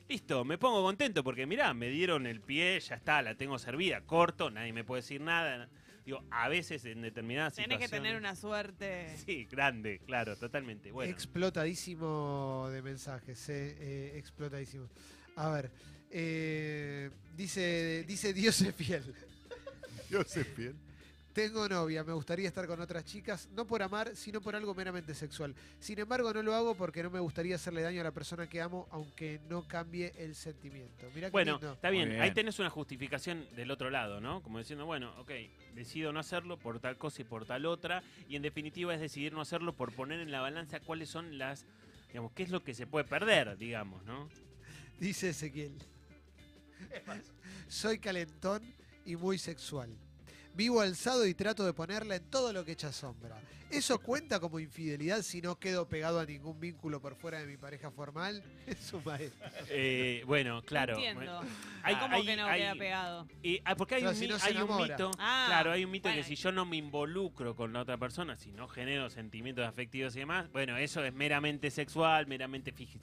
[0.09, 4.01] Listo, me pongo contento porque mirá, me dieron el pie, ya está, la tengo servida,
[4.01, 5.69] corto, nadie me puede decir nada.
[6.03, 8.09] Digo, a veces en determinadas Tenés que situaciones...
[8.09, 9.15] tener una suerte.
[9.23, 10.91] Sí, grande, claro, totalmente.
[10.91, 14.89] Bueno, Explotadísimo de mensajes, eh, eh, explotadísimo.
[15.35, 15.71] A ver,
[16.09, 19.13] eh, dice, dice Dios es fiel.
[20.09, 20.88] Yo sé bien.
[21.39, 25.15] Tengo novia, me gustaría estar con otras chicas, no por amar, sino por algo meramente
[25.15, 25.55] sexual.
[25.79, 28.59] Sin embargo, no lo hago porque no me gustaría hacerle daño a la persona que
[28.59, 31.09] amo, aunque no cambie el sentimiento.
[31.15, 31.71] Mirá Bueno, lindo.
[31.71, 32.33] está bien, Muy ahí bien.
[32.33, 34.43] tenés una justificación del otro lado, ¿no?
[34.43, 35.31] Como diciendo, bueno, ok,
[35.75, 39.31] decido no hacerlo por tal cosa y por tal otra, y en definitiva es decidir
[39.31, 41.65] no hacerlo por poner en la balanza cuáles son las,
[42.09, 44.27] digamos, qué es lo que se puede perder, digamos, ¿no?
[44.99, 45.77] Dice Ezequiel.
[47.69, 48.61] Soy calentón
[49.05, 49.89] y muy sexual.
[50.53, 53.39] Vivo alzado y trato de ponerla en todo lo que echa sombra.
[53.69, 57.55] ¿Eso cuenta como infidelidad si no quedo pegado a ningún vínculo por fuera de mi
[57.55, 58.43] pareja formal?
[58.67, 59.47] Es un maestro.
[59.69, 60.95] Eh, bueno, claro.
[60.95, 61.41] Entiendo.
[61.83, 63.27] Hay- ¿Cómo hay- que no hay- queda pegado?
[63.43, 64.95] Y, ah, porque hay, un, si mi- no se hay un enamora.
[64.97, 66.19] mito, Ah, claro, hay un mito bueno.
[66.21, 70.15] que si yo no me involucro con la otra persona, si no genero sentimientos afectivos
[70.15, 72.99] y demás, bueno, eso es meramente sexual, meramente fí-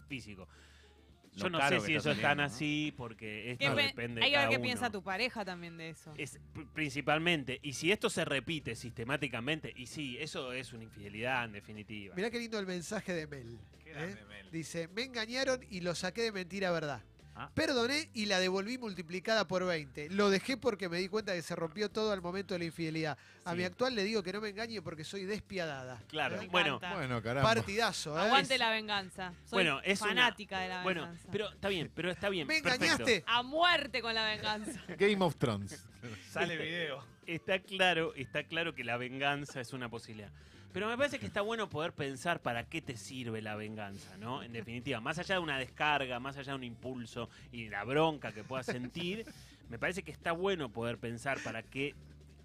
[1.36, 4.24] Yo no sé si está eso es tan así, porque esto ¿Qué pe- depende de
[4.26, 4.62] Hay que ver qué uno.
[4.64, 6.12] piensa tu pareja también de eso.
[6.16, 11.44] Es pr- principalmente, y si esto se repite sistemáticamente, y sí, eso es una infidelidad
[11.44, 12.14] en definitiva.
[12.14, 13.58] Mirá qué lindo el mensaje de Mel.
[13.84, 14.16] Qué ¿eh?
[14.50, 17.02] Dice, me engañaron y lo saqué de mentira verdad.
[17.38, 17.50] Ah.
[17.52, 20.08] Perdoné y la devolví multiplicada por 20.
[20.10, 23.18] Lo dejé porque me di cuenta que se rompió todo al momento de la infidelidad.
[23.44, 23.58] A Sí.
[23.58, 26.02] mi actual le digo que no me engañe porque soy despiadada.
[26.08, 26.96] Claro, Me bueno, encanta.
[26.96, 27.54] Bueno, caramba.
[27.54, 28.22] Partidazo, ¿eh?
[28.22, 29.34] Aguante la venganza.
[29.44, 31.28] Soy Bueno, es una- fanática de la bueno, venganza.
[31.30, 32.46] pero está bien, pero está bien.
[32.48, 32.84] ¿Me perfecto.
[32.86, 33.24] engañaste?
[33.26, 34.82] A muerte con la venganza.
[34.98, 35.84] Game of Thrones.
[36.30, 37.04] Sale video.
[37.26, 40.30] Está claro, está claro que la venganza es una posibilidad.
[40.76, 44.42] Pero me parece que está bueno poder pensar para qué te sirve la venganza, ¿no?
[44.42, 48.30] En definitiva, más allá de una descarga, más allá de un impulso y la bronca
[48.32, 49.24] que puedas sentir,
[49.70, 51.94] me parece que está bueno poder pensar para qué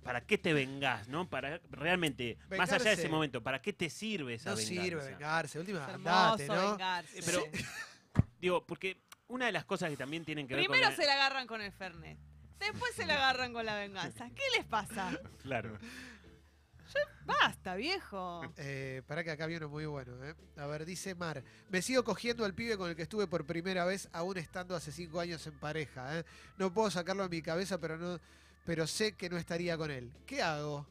[0.05, 1.27] para qué te vengás, ¿no?
[1.27, 4.81] Para realmente, más allá de ese momento, ¿para qué te sirve esa No venganza?
[4.81, 5.59] sirve vengarse.
[5.59, 6.71] Última, Es andate, hermoso ¿no?
[6.71, 7.19] vengarse.
[7.25, 7.43] Pero,
[8.39, 10.91] digo, porque una de las cosas que también tienen que ver Primero con...
[10.91, 12.17] la- se la agarran con el Fernet.
[12.59, 14.29] Después se la agarran con la venganza.
[14.33, 15.19] ¿Qué les pasa?
[15.43, 15.77] Claro.
[17.25, 18.41] Basta, viejo.
[18.57, 20.23] Eh, para que acá viene uno muy bueno.
[20.25, 20.33] ¿eh?
[20.57, 21.43] A ver, dice Mar.
[21.69, 24.91] Me sigo cogiendo al pibe con el que estuve por primera vez, aún estando hace
[24.91, 26.19] cinco años en pareja.
[26.19, 26.23] ¿eh?
[26.57, 28.19] No puedo sacarlo de mi cabeza, pero no,
[28.65, 30.11] pero sé que no estaría con él.
[30.25, 30.85] ¿Qué hago?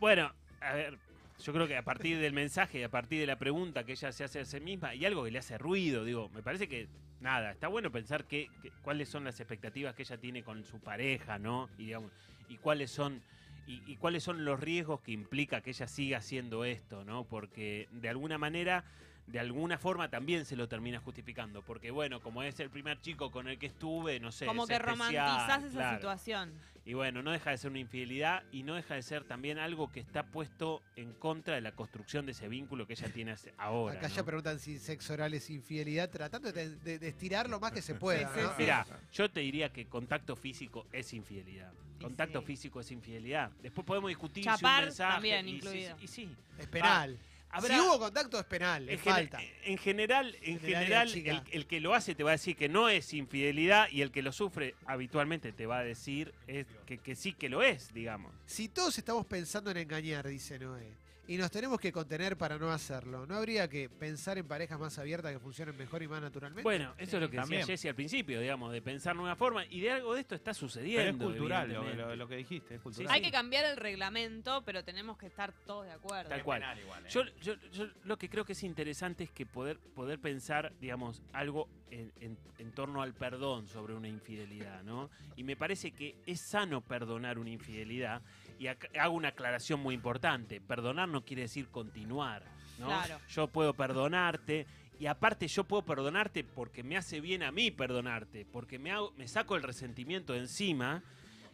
[0.00, 0.98] Bueno, a ver,
[1.38, 4.12] yo creo que a partir del mensaje y a partir de la pregunta que ella
[4.12, 6.88] se hace a sí misma, hay algo que le hace ruido, digo, me parece que,
[7.20, 10.80] nada, está bueno pensar qué, qué- cuáles son las expectativas que ella tiene con su
[10.80, 11.68] pareja, ¿no?
[11.78, 12.10] Y, digamos,
[12.48, 13.22] y cuáles son...
[13.70, 17.24] Y, y cuáles son los riesgos que implica que ella siga haciendo esto, ¿no?
[17.24, 18.84] Porque de alguna manera,
[19.28, 21.62] de alguna forma también se lo termina justificando.
[21.62, 24.46] Porque bueno, como es el primer chico con el que estuve, no sé.
[24.46, 25.96] Como es que especial, romantizás esa claro.
[25.98, 26.52] situación.
[26.86, 29.92] Y bueno, no deja de ser una infidelidad y no deja de ser también algo
[29.92, 33.98] que está puesto en contra de la construcción de ese vínculo que ella tiene ahora.
[33.98, 34.14] Acá ¿no?
[34.14, 37.82] ya preguntan si sexo oral es infidelidad, tratando de, de- de estirar lo más que
[37.82, 38.32] se pueda.
[38.34, 38.48] ¿no?
[38.48, 38.54] sí.
[38.58, 41.70] Mirá, yo te diría que contacto físico es infidelidad.
[42.00, 42.46] Contacto sí.
[42.46, 43.50] físico es infidelidad.
[43.62, 45.12] Después podemos discutir si Chapar un mensaje.
[45.14, 45.96] también y sí, incluido.
[46.00, 46.28] Y sí.
[46.58, 47.18] Es penal.
[47.52, 49.40] Habrá- Si hubo contacto es penal, gene- falta.
[49.64, 53.12] en general, en general el que lo hace te va a decir que no es
[53.12, 57.32] infidelidad y el que lo sufre habitualmente te va a decir es que, que sí
[57.32, 58.32] que lo es, digamos.
[58.46, 60.92] Si todos estamos pensando en engañar, dice Noé,
[61.30, 64.98] y nos tenemos que contener para no hacerlo, ¿no habría que pensar en parejas más
[64.98, 66.64] abiertas que funcionen mejor y más naturalmente?
[66.64, 67.60] Bueno, eso es lo que También.
[67.60, 70.52] decía Jesse al principio, digamos, de pensar nueva forma y de algo de esto está
[70.52, 71.00] sucediendo.
[71.00, 73.12] Pero es cultural lo, lo- lo que dijiste, es cultural.
[73.14, 76.30] Hay que cambiar el reglamento, pero tenemos que estar todos de acuerdo.
[76.30, 76.62] Tal cual.
[76.64, 77.08] ¿eh?
[77.08, 81.22] Yo, yo- yo lo que creo que es interesante es que poder, poder pensar, digamos,
[81.32, 85.10] algo en, en- en torno al perdón sobre una infidelidad, ¿no?
[85.36, 88.20] Y me parece que es sano perdonar una infidelidad.
[88.60, 90.60] Y acá hago una aclaración muy importante.
[90.60, 92.44] Perdonar no quiere decir continuar,
[92.78, 92.86] ¿no?
[92.88, 93.18] Claro.
[93.30, 94.66] Yo puedo perdonarte.
[94.98, 99.12] Y aparte yo puedo perdonarte porque me hace bien a mí perdonarte, porque me, hago,
[99.16, 101.02] me saco el resentimiento de encima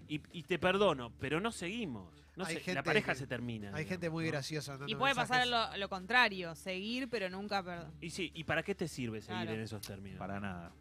[0.09, 2.13] y, y te perdono, pero no seguimos.
[2.35, 3.69] No Hay sé, gente la pareja se termina.
[3.69, 4.31] Hay digamos, gente muy ¿no?
[4.33, 4.77] graciosa.
[4.89, 7.93] Y puede pasar lo, lo contrario, seguir, pero nunca perdón.
[8.01, 9.53] Y sí, ¿y para qué te sirve seguir Claro.
[9.57, 10.19] en esos términos?
[10.19, 10.73] Para nada.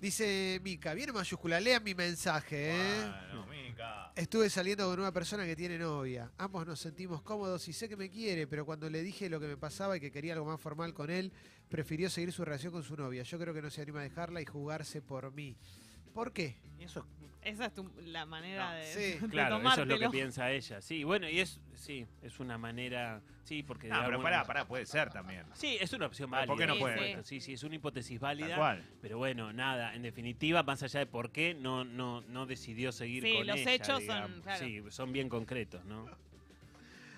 [0.00, 3.12] Dice Mica, viene mayúscula, lean mi mensaje, ¿eh?
[3.30, 4.12] Bueno, Mica.
[4.14, 6.30] Estuve saliendo con una persona que tiene novia.
[6.36, 9.46] Ambos nos sentimos cómodos y sé que me quiere, pero cuando le dije lo que
[9.46, 11.32] me pasaba y que quería algo más formal con él,
[11.68, 13.22] prefirió seguir su relación con su novia.
[13.22, 15.56] Yo creo que no se anima a dejarla y jugarse por mí.
[16.16, 16.56] ¿Por qué?
[16.80, 17.06] Eso
[17.42, 19.18] Esa es tu- la manera No, de, sí.
[19.20, 20.80] de Claro, eso es lo que piensa ella.
[20.80, 23.86] Sí, bueno, y es, sí, es una manera, sí, porque...
[23.88, 25.44] No, pero pará, pará, puede ser también.
[25.54, 26.46] Sí, es una opción válida.
[26.48, 27.22] ¿por qué no puede?
[27.22, 28.56] Sí, sí, es una hipótesis válida.
[28.56, 28.82] cual.
[29.00, 33.22] Pero bueno, nada, en definitiva, más allá de por qué, no, no, no decidió seguir
[33.22, 34.40] Sí, con los ella, hechos son, digamos.
[34.40, 34.64] claro.
[34.64, 36.06] Sí, son bien concretos, ¿no?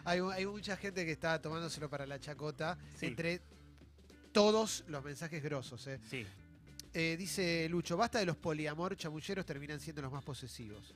[0.04, 3.06] Hay, hay mucha gente que está tomándoselo para la chacota Sí.
[3.06, 3.40] entre
[4.32, 5.86] todos los mensajes grosos.
[5.86, 6.00] ¿eh?
[6.04, 6.26] Sí.
[6.94, 10.94] Eh, dice Lucho, basta de los poliamor, chamulleros terminan siendo los más posesivos.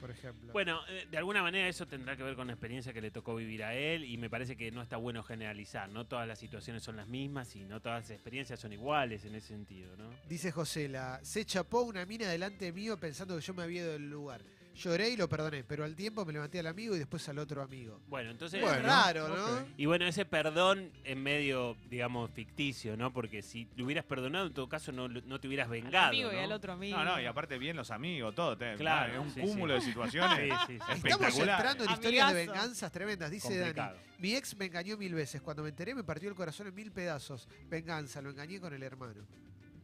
[0.00, 0.52] Por ejemplo.
[0.52, 3.36] Bueno, eh, de alguna manera eso tendrá que ver con la experiencia que le tocó
[3.36, 5.88] vivir a él y me parece que no está bueno generalizar.
[5.90, 9.36] No todas las situaciones son las mismas y no todas las experiencias son iguales en
[9.36, 10.10] ese sentido, ¿no?
[10.28, 14.10] Dice Josela, se chapó una mina delante mío pensando que yo me había ido del
[14.10, 14.42] lugar.
[14.74, 17.60] Lloré y lo perdoné, pero al tiempo me levanté al amigo y después al otro
[17.62, 18.00] amigo.
[18.08, 18.58] Bueno, entonces...
[18.60, 19.66] es Bueno, raro, ¿no?
[19.76, 23.12] Y bueno, ese perdón en medio, digamos, ficticio, ¿no?
[23.12, 26.08] Porque si le hubieras perdonado, en todo caso no, no te hubieras Al vengado.
[26.08, 26.96] amigo y al otro amigo.
[26.96, 28.56] No, no, y aparte bien los amigos, todo.
[28.56, 29.80] te- Claro, Es un sí, cúmulo sí.
[29.80, 30.54] de situaciones.
[30.66, 31.08] Sí, sí, sí.
[31.08, 33.30] Estamos entrando en historias de venganzas tremendas.
[33.30, 33.98] Dice Dani, Complicado.
[34.18, 35.42] mi ex me engañó mil veces.
[35.42, 37.46] Cuando me enteré me partió el corazón en mil pedazos.
[37.68, 39.26] Venganza, lo engañé con el hermano.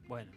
[0.07, 0.31] Bueno.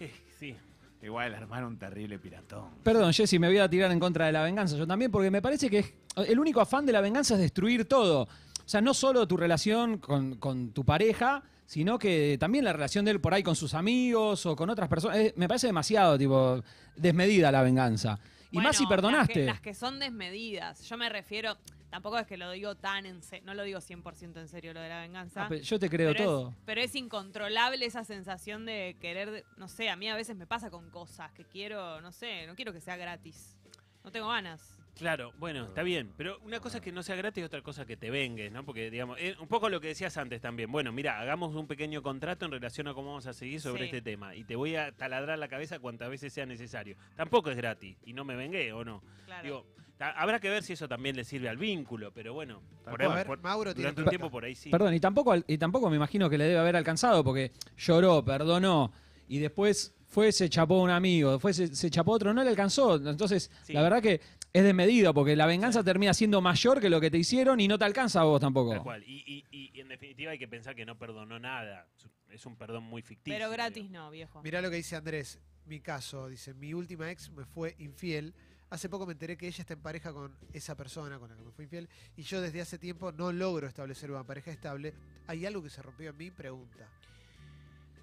[0.00, 0.56] Eh, Sí.
[1.02, 2.68] Igual el hermano un terrible piratón.
[2.82, 5.40] Perdón, Jessy, me voy a tirar en contra de la venganza yo también, porque me
[5.40, 5.94] parece que es-
[6.28, 8.22] el único afán de la venganza es destruir todo.
[8.24, 8.28] O
[8.70, 13.12] sea, no solo tu relación con, con tu pareja, sino que también la relación de
[13.12, 15.16] él por ahí con sus amigos o con otras personas.
[15.18, 16.62] Eh, me parece demasiado, tipo,
[16.96, 18.18] desmedida la venganza.
[18.50, 19.34] Y Bueno, más si perdonaste.
[19.34, 20.82] Las que, las que son desmedidas.
[20.88, 21.56] Yo me refiero,
[21.90, 24.80] tampoco es que lo digo tan en serio, no lo digo 100% en serio lo
[24.80, 25.46] de la venganza.
[25.50, 26.48] Ah, yo te creo pero todo.
[26.50, 30.46] Es, pero es incontrolable esa sensación de querer, no sé, a mí a veces me
[30.46, 33.56] pasa con cosas que quiero, no sé, no quiero que sea gratis.
[34.04, 34.76] No tengo ganas.
[34.96, 37.86] Claro, bueno, está bien, pero una cosa es que no sea gratis y otra cosa
[37.86, 38.64] que te vengues, ¿no?
[38.64, 40.70] Porque, digamos, es un poco lo que decías antes también.
[40.70, 43.84] Bueno, mira, hagamos un pequeño contrato en relación a cómo vamos a seguir sobre Sí.
[43.86, 46.96] este tema y te voy a taladrar la cabeza cuantas veces sea necesario.
[47.14, 49.02] Tampoco es gratis y no me vengué, ¿o no?
[49.26, 49.42] Claro.
[49.42, 49.66] Digo,
[50.00, 53.14] habrá que ver si eso también le sirve al vínculo, pero bueno, por a ahí-
[53.16, 54.10] ver, por- Mauro tiene durante un plata.
[54.10, 54.70] tiempo por ahí sí.
[54.70, 58.92] Perdón, y tampoco, y tampoco me imagino que le debe haber alcanzado, porque lloró, perdonó,
[59.28, 62.96] y después fue, se chapó un amigo, después se, se chapó otro, no le alcanzó.
[62.96, 63.72] Entonces, Sí.
[63.72, 64.20] la verdad que
[64.52, 67.78] es desmedido, porque la venganza termina siendo mayor que lo que te hicieron y no
[67.78, 68.72] te alcanza a vos tampoco.
[68.72, 69.04] Tal cual.
[69.06, 71.86] Y, y- y- y en definitiva hay que pensar que no perdonó nada.
[71.96, 73.38] Es un- un perdón muy ficticio.
[73.38, 74.42] pero gratis no, viejo.
[74.42, 75.40] Mirá lo que dice Andrés.
[75.66, 78.34] Mi caso, dice, mi última ex me fue infiel.
[78.70, 81.42] Hace poco me enteré que ella está en pareja con esa persona con la que
[81.42, 84.94] me fue infiel y yo desde hace tiempo no logro establecer una pareja estable.
[85.26, 86.30] ¿Hay algo que se rompió en mí?
[86.30, 86.88] Pregunta.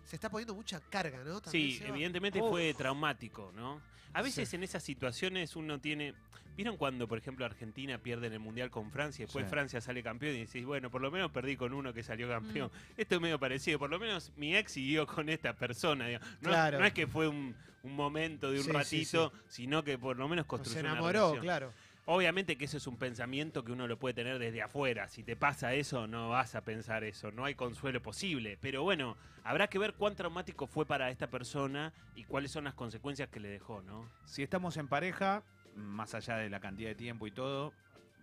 [0.08, 1.42] Se está poniendo mucha carga, ¿no?
[1.42, 2.50] También, Sí, evidentemente Uf.
[2.50, 3.82] fue traumático, ¿no?
[4.14, 4.56] A veces Sí.
[4.56, 6.14] en esas situaciones uno tiene...
[6.56, 9.50] ¿Vieron cuando, por ejemplo, Argentina pierde en el Mundial con Francia y después Sí.
[9.52, 12.72] Francia sale campeón y decís, bueno, por lo menos perdí con uno que salió campeón?
[12.74, 13.00] Mm.
[13.02, 16.08] Esto es medio parecido, por lo menos mi ex siguió con esta persona.
[16.08, 16.28] digamos.
[16.42, 16.80] No, Claro.
[16.80, 17.54] no es que fue un,
[17.84, 20.92] un momento de un Sí, sí, ratito, sino que por lo menos construyó se una
[20.94, 21.44] enamoró, relación.
[21.44, 21.74] claro.
[22.10, 25.10] Obviamente que eso es un pensamiento que uno lo puede tener desde afuera.
[25.10, 27.34] Si te pasa eso, no vas a pensar eso.
[27.34, 28.58] No hay consuelo posible.
[28.62, 32.76] Pero bueno, habrá que ver cuán traumático fue para esta persona y cuáles son las
[32.76, 34.10] consecuencias que le dejó, ¿no?
[34.24, 35.44] Si estamos en pareja,
[35.76, 37.74] más allá de la cantidad de tiempo y todo,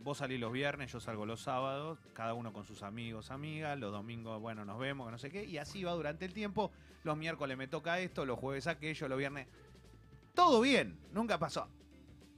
[0.00, 3.92] vos salís los viernes, yo salgo los sábados, cada uno con sus amigos, amigas, los
[3.92, 6.72] domingos, bueno, nos vemos, no sé qué, y así va durante el tiempo.
[7.02, 9.46] Los miércoles me toca esto, los jueves aquello, los viernes.
[10.34, 11.68] Todo bien, nunca pasó.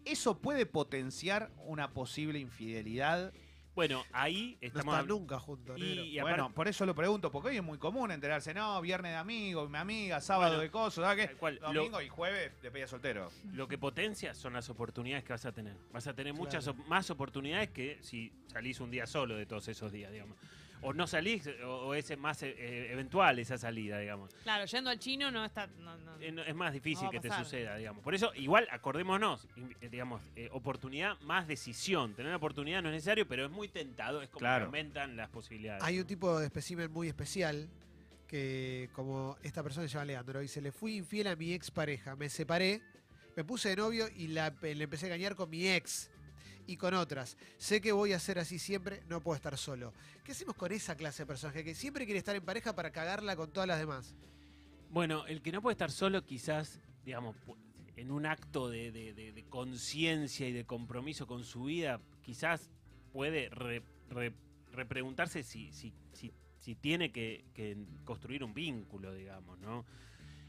[0.06, 3.32] ¿Eso puede potenciar una posible infidelidad?
[3.74, 4.94] Bueno, ahí No estamos...
[4.94, 8.10] está habl- nunca juntos, y, bueno, por eso lo pregunto, porque hoy es muy común
[8.10, 11.36] enterarse, no, viernes de amigos, mi amiga, sábado Bueno, de cosas, ¿sabes qué?
[11.60, 13.30] lo- Domingo y jueves de pedida soltero.
[13.52, 15.76] Lo que potencia son las oportunidades que vas a tener.
[15.92, 16.78] Vas a tener muchas Claro.
[16.88, 20.38] más oportunidades que si salís un día solo de todos esos días, digamos.
[20.88, 24.32] O no salís, o, o es más eh, eh, eventual esa salida, digamos.
[24.44, 25.66] Claro, yendo al chino no está.
[25.66, 28.04] no- no- Eh, no- Es más difícil que te suceda, digamos.
[28.04, 29.48] Por eso, igual, acordémonos,
[29.90, 32.14] digamos, eh, oportunidad más decisión.
[32.14, 34.66] Tener oportunidad no es necesario, pero es muy tentado, es como Claro.
[34.66, 35.82] que aumentan las posibilidades.
[35.82, 37.68] Hay un tipo de espécimen muy especial
[38.28, 42.14] que, como esta persona se llama Leandro, dice, le fui infiel a mi ex pareja,
[42.14, 42.80] me separé,
[43.36, 46.12] me puse de novio y la- le empecé a engañar con mi ex
[46.66, 47.36] y con otras.
[47.58, 49.92] Sé que voy a ser así siempre, no puedo estar solo.
[50.24, 53.36] ¿Qué hacemos con esa clase de personaje que siempre quiere estar en pareja para cagarla
[53.36, 54.14] con todas las demás?
[54.90, 57.36] Bueno, el que no puede estar solo, quizás, digamos,
[57.96, 62.70] en un acto de, de- conciencia y de compromiso con su vida, quizás
[63.12, 64.34] puede re- re-
[64.72, 67.44] repreguntarse si, si, si, tiene que
[68.04, 69.84] construir un vínculo, digamos, ¿no?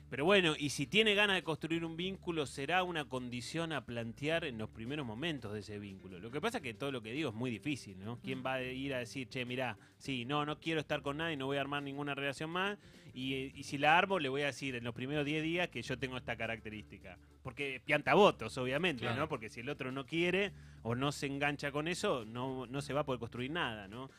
[0.09, 4.45] Pero bueno, y si tiene ganas de construir un vínculo, será una condición a plantear
[4.45, 6.19] en los primeros momentos de ese vínculo.
[6.19, 8.17] Lo que pasa es que todo lo que digo es muy difícil, ¿no?
[8.21, 11.35] ¿Quién va a ir a decir, che, mirá, sí, no, no quiero estar con nadie,
[11.35, 12.77] no voy a armar ninguna relación más,
[13.13, 15.81] y, y si la armo, le voy a decir en los primeros 10 días que
[15.81, 17.17] yo tengo esta característica.
[17.43, 19.21] Porque pianta votos, obviamente, Claro.
[19.21, 19.27] ¿no?
[19.27, 20.53] Porque si el otro no quiere
[20.83, 24.09] o no se engancha con eso, no, no se va a poder construir nada, ¿no?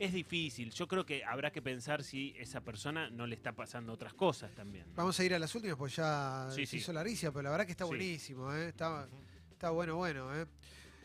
[0.00, 0.70] Es difícil.
[0.72, 4.50] Yo creo que habrá que pensar si esa persona no le está pasando otras cosas
[4.54, 4.86] también.
[4.88, 4.94] ¿no?
[4.96, 6.76] Vamos a ir a las últimas, pues ya Sí, se sí.
[6.78, 7.88] hizo larguísima, pero la verdad que está Sí.
[7.88, 8.68] buenísimo, ¿eh?
[8.68, 9.06] está,
[9.52, 10.34] está bueno, bueno.
[10.34, 10.46] ¿eh?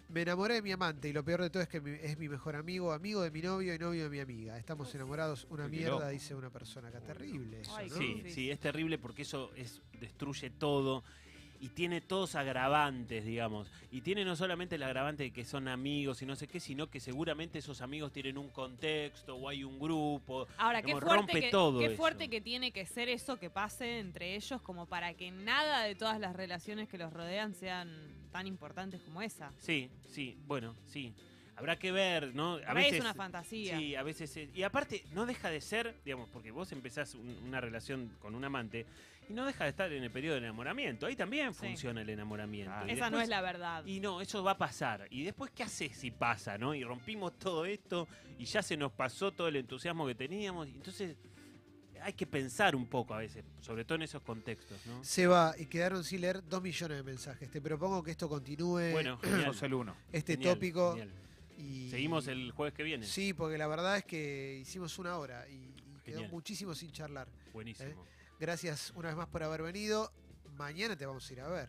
[0.07, 2.29] Me enamoré de mi amante y lo peor de todo es que mi- es mi
[2.29, 4.57] mejor amigo, amigo de mi novio y novio de mi amiga.
[4.57, 7.01] Estamos enamorados, una mierda, dice una persona acá.
[7.01, 7.97] Terrible eso, ¿no?
[7.97, 8.31] Sí, Sí.
[8.31, 11.03] sí, es terrible porque eso es, destruye todo
[11.59, 13.67] y tiene todos agravantes, digamos.
[13.91, 16.89] Y tiene no solamente el agravante de que son amigos y no sé qué, sino
[16.89, 20.47] que seguramente esos amigos tienen un contexto o hay un grupo.
[20.57, 21.95] Ahora, qué Digamos, fuerte, rompe que, todo qué eso.
[21.95, 25.95] fuerte que tiene que ser eso que pase entre ellos como para que nada de
[25.95, 27.89] todas las relaciones que los rodean sean
[28.31, 29.51] tan importantes como esa.
[29.59, 31.13] Sí, sí, bueno, sí.
[31.57, 32.59] Habrá que ver, ¿no?
[32.67, 33.77] A veces, es una fantasía.
[33.77, 34.35] Sí, a veces.
[34.35, 38.35] es- y aparte, no deja de ser, digamos, porque vos empezás un- una relación con
[38.35, 38.85] un amante
[39.29, 41.05] y no deja de estar en el periodo de enamoramiento.
[41.05, 41.59] Ahí también Sí.
[41.67, 42.73] funciona el enamoramiento.
[42.87, 43.85] Y Esa no es la verdad.
[43.85, 45.07] Y no, eso va a pasar.
[45.09, 46.75] ¿Y después qué haces si pasa, no?
[46.75, 48.07] Y rompimos todo esto
[48.37, 50.67] y ya se nos pasó todo el entusiasmo que teníamos.
[50.67, 51.15] Entonces,
[52.01, 55.03] hay que pensar un poco a veces, sobre todo en esos contextos, ¿no?
[55.03, 57.49] Se va y quedaron sin leer dos millones de mensajes.
[57.49, 59.55] Te propongo que esto continúe, Bueno, genial.
[59.59, 59.95] El uno.
[60.11, 60.91] este Genial, tópico.
[60.91, 61.09] genial.
[61.57, 63.05] Y Seguimos el jueves que viene.
[63.05, 67.27] Sí, porque la verdad es que hicimos una hora y, y quedó muchísimo sin charlar.
[67.53, 68.05] Buenísimo.
[68.39, 70.11] Gracias una vez más por haber venido.
[70.57, 71.63] Mañana te vamos a ir a ver.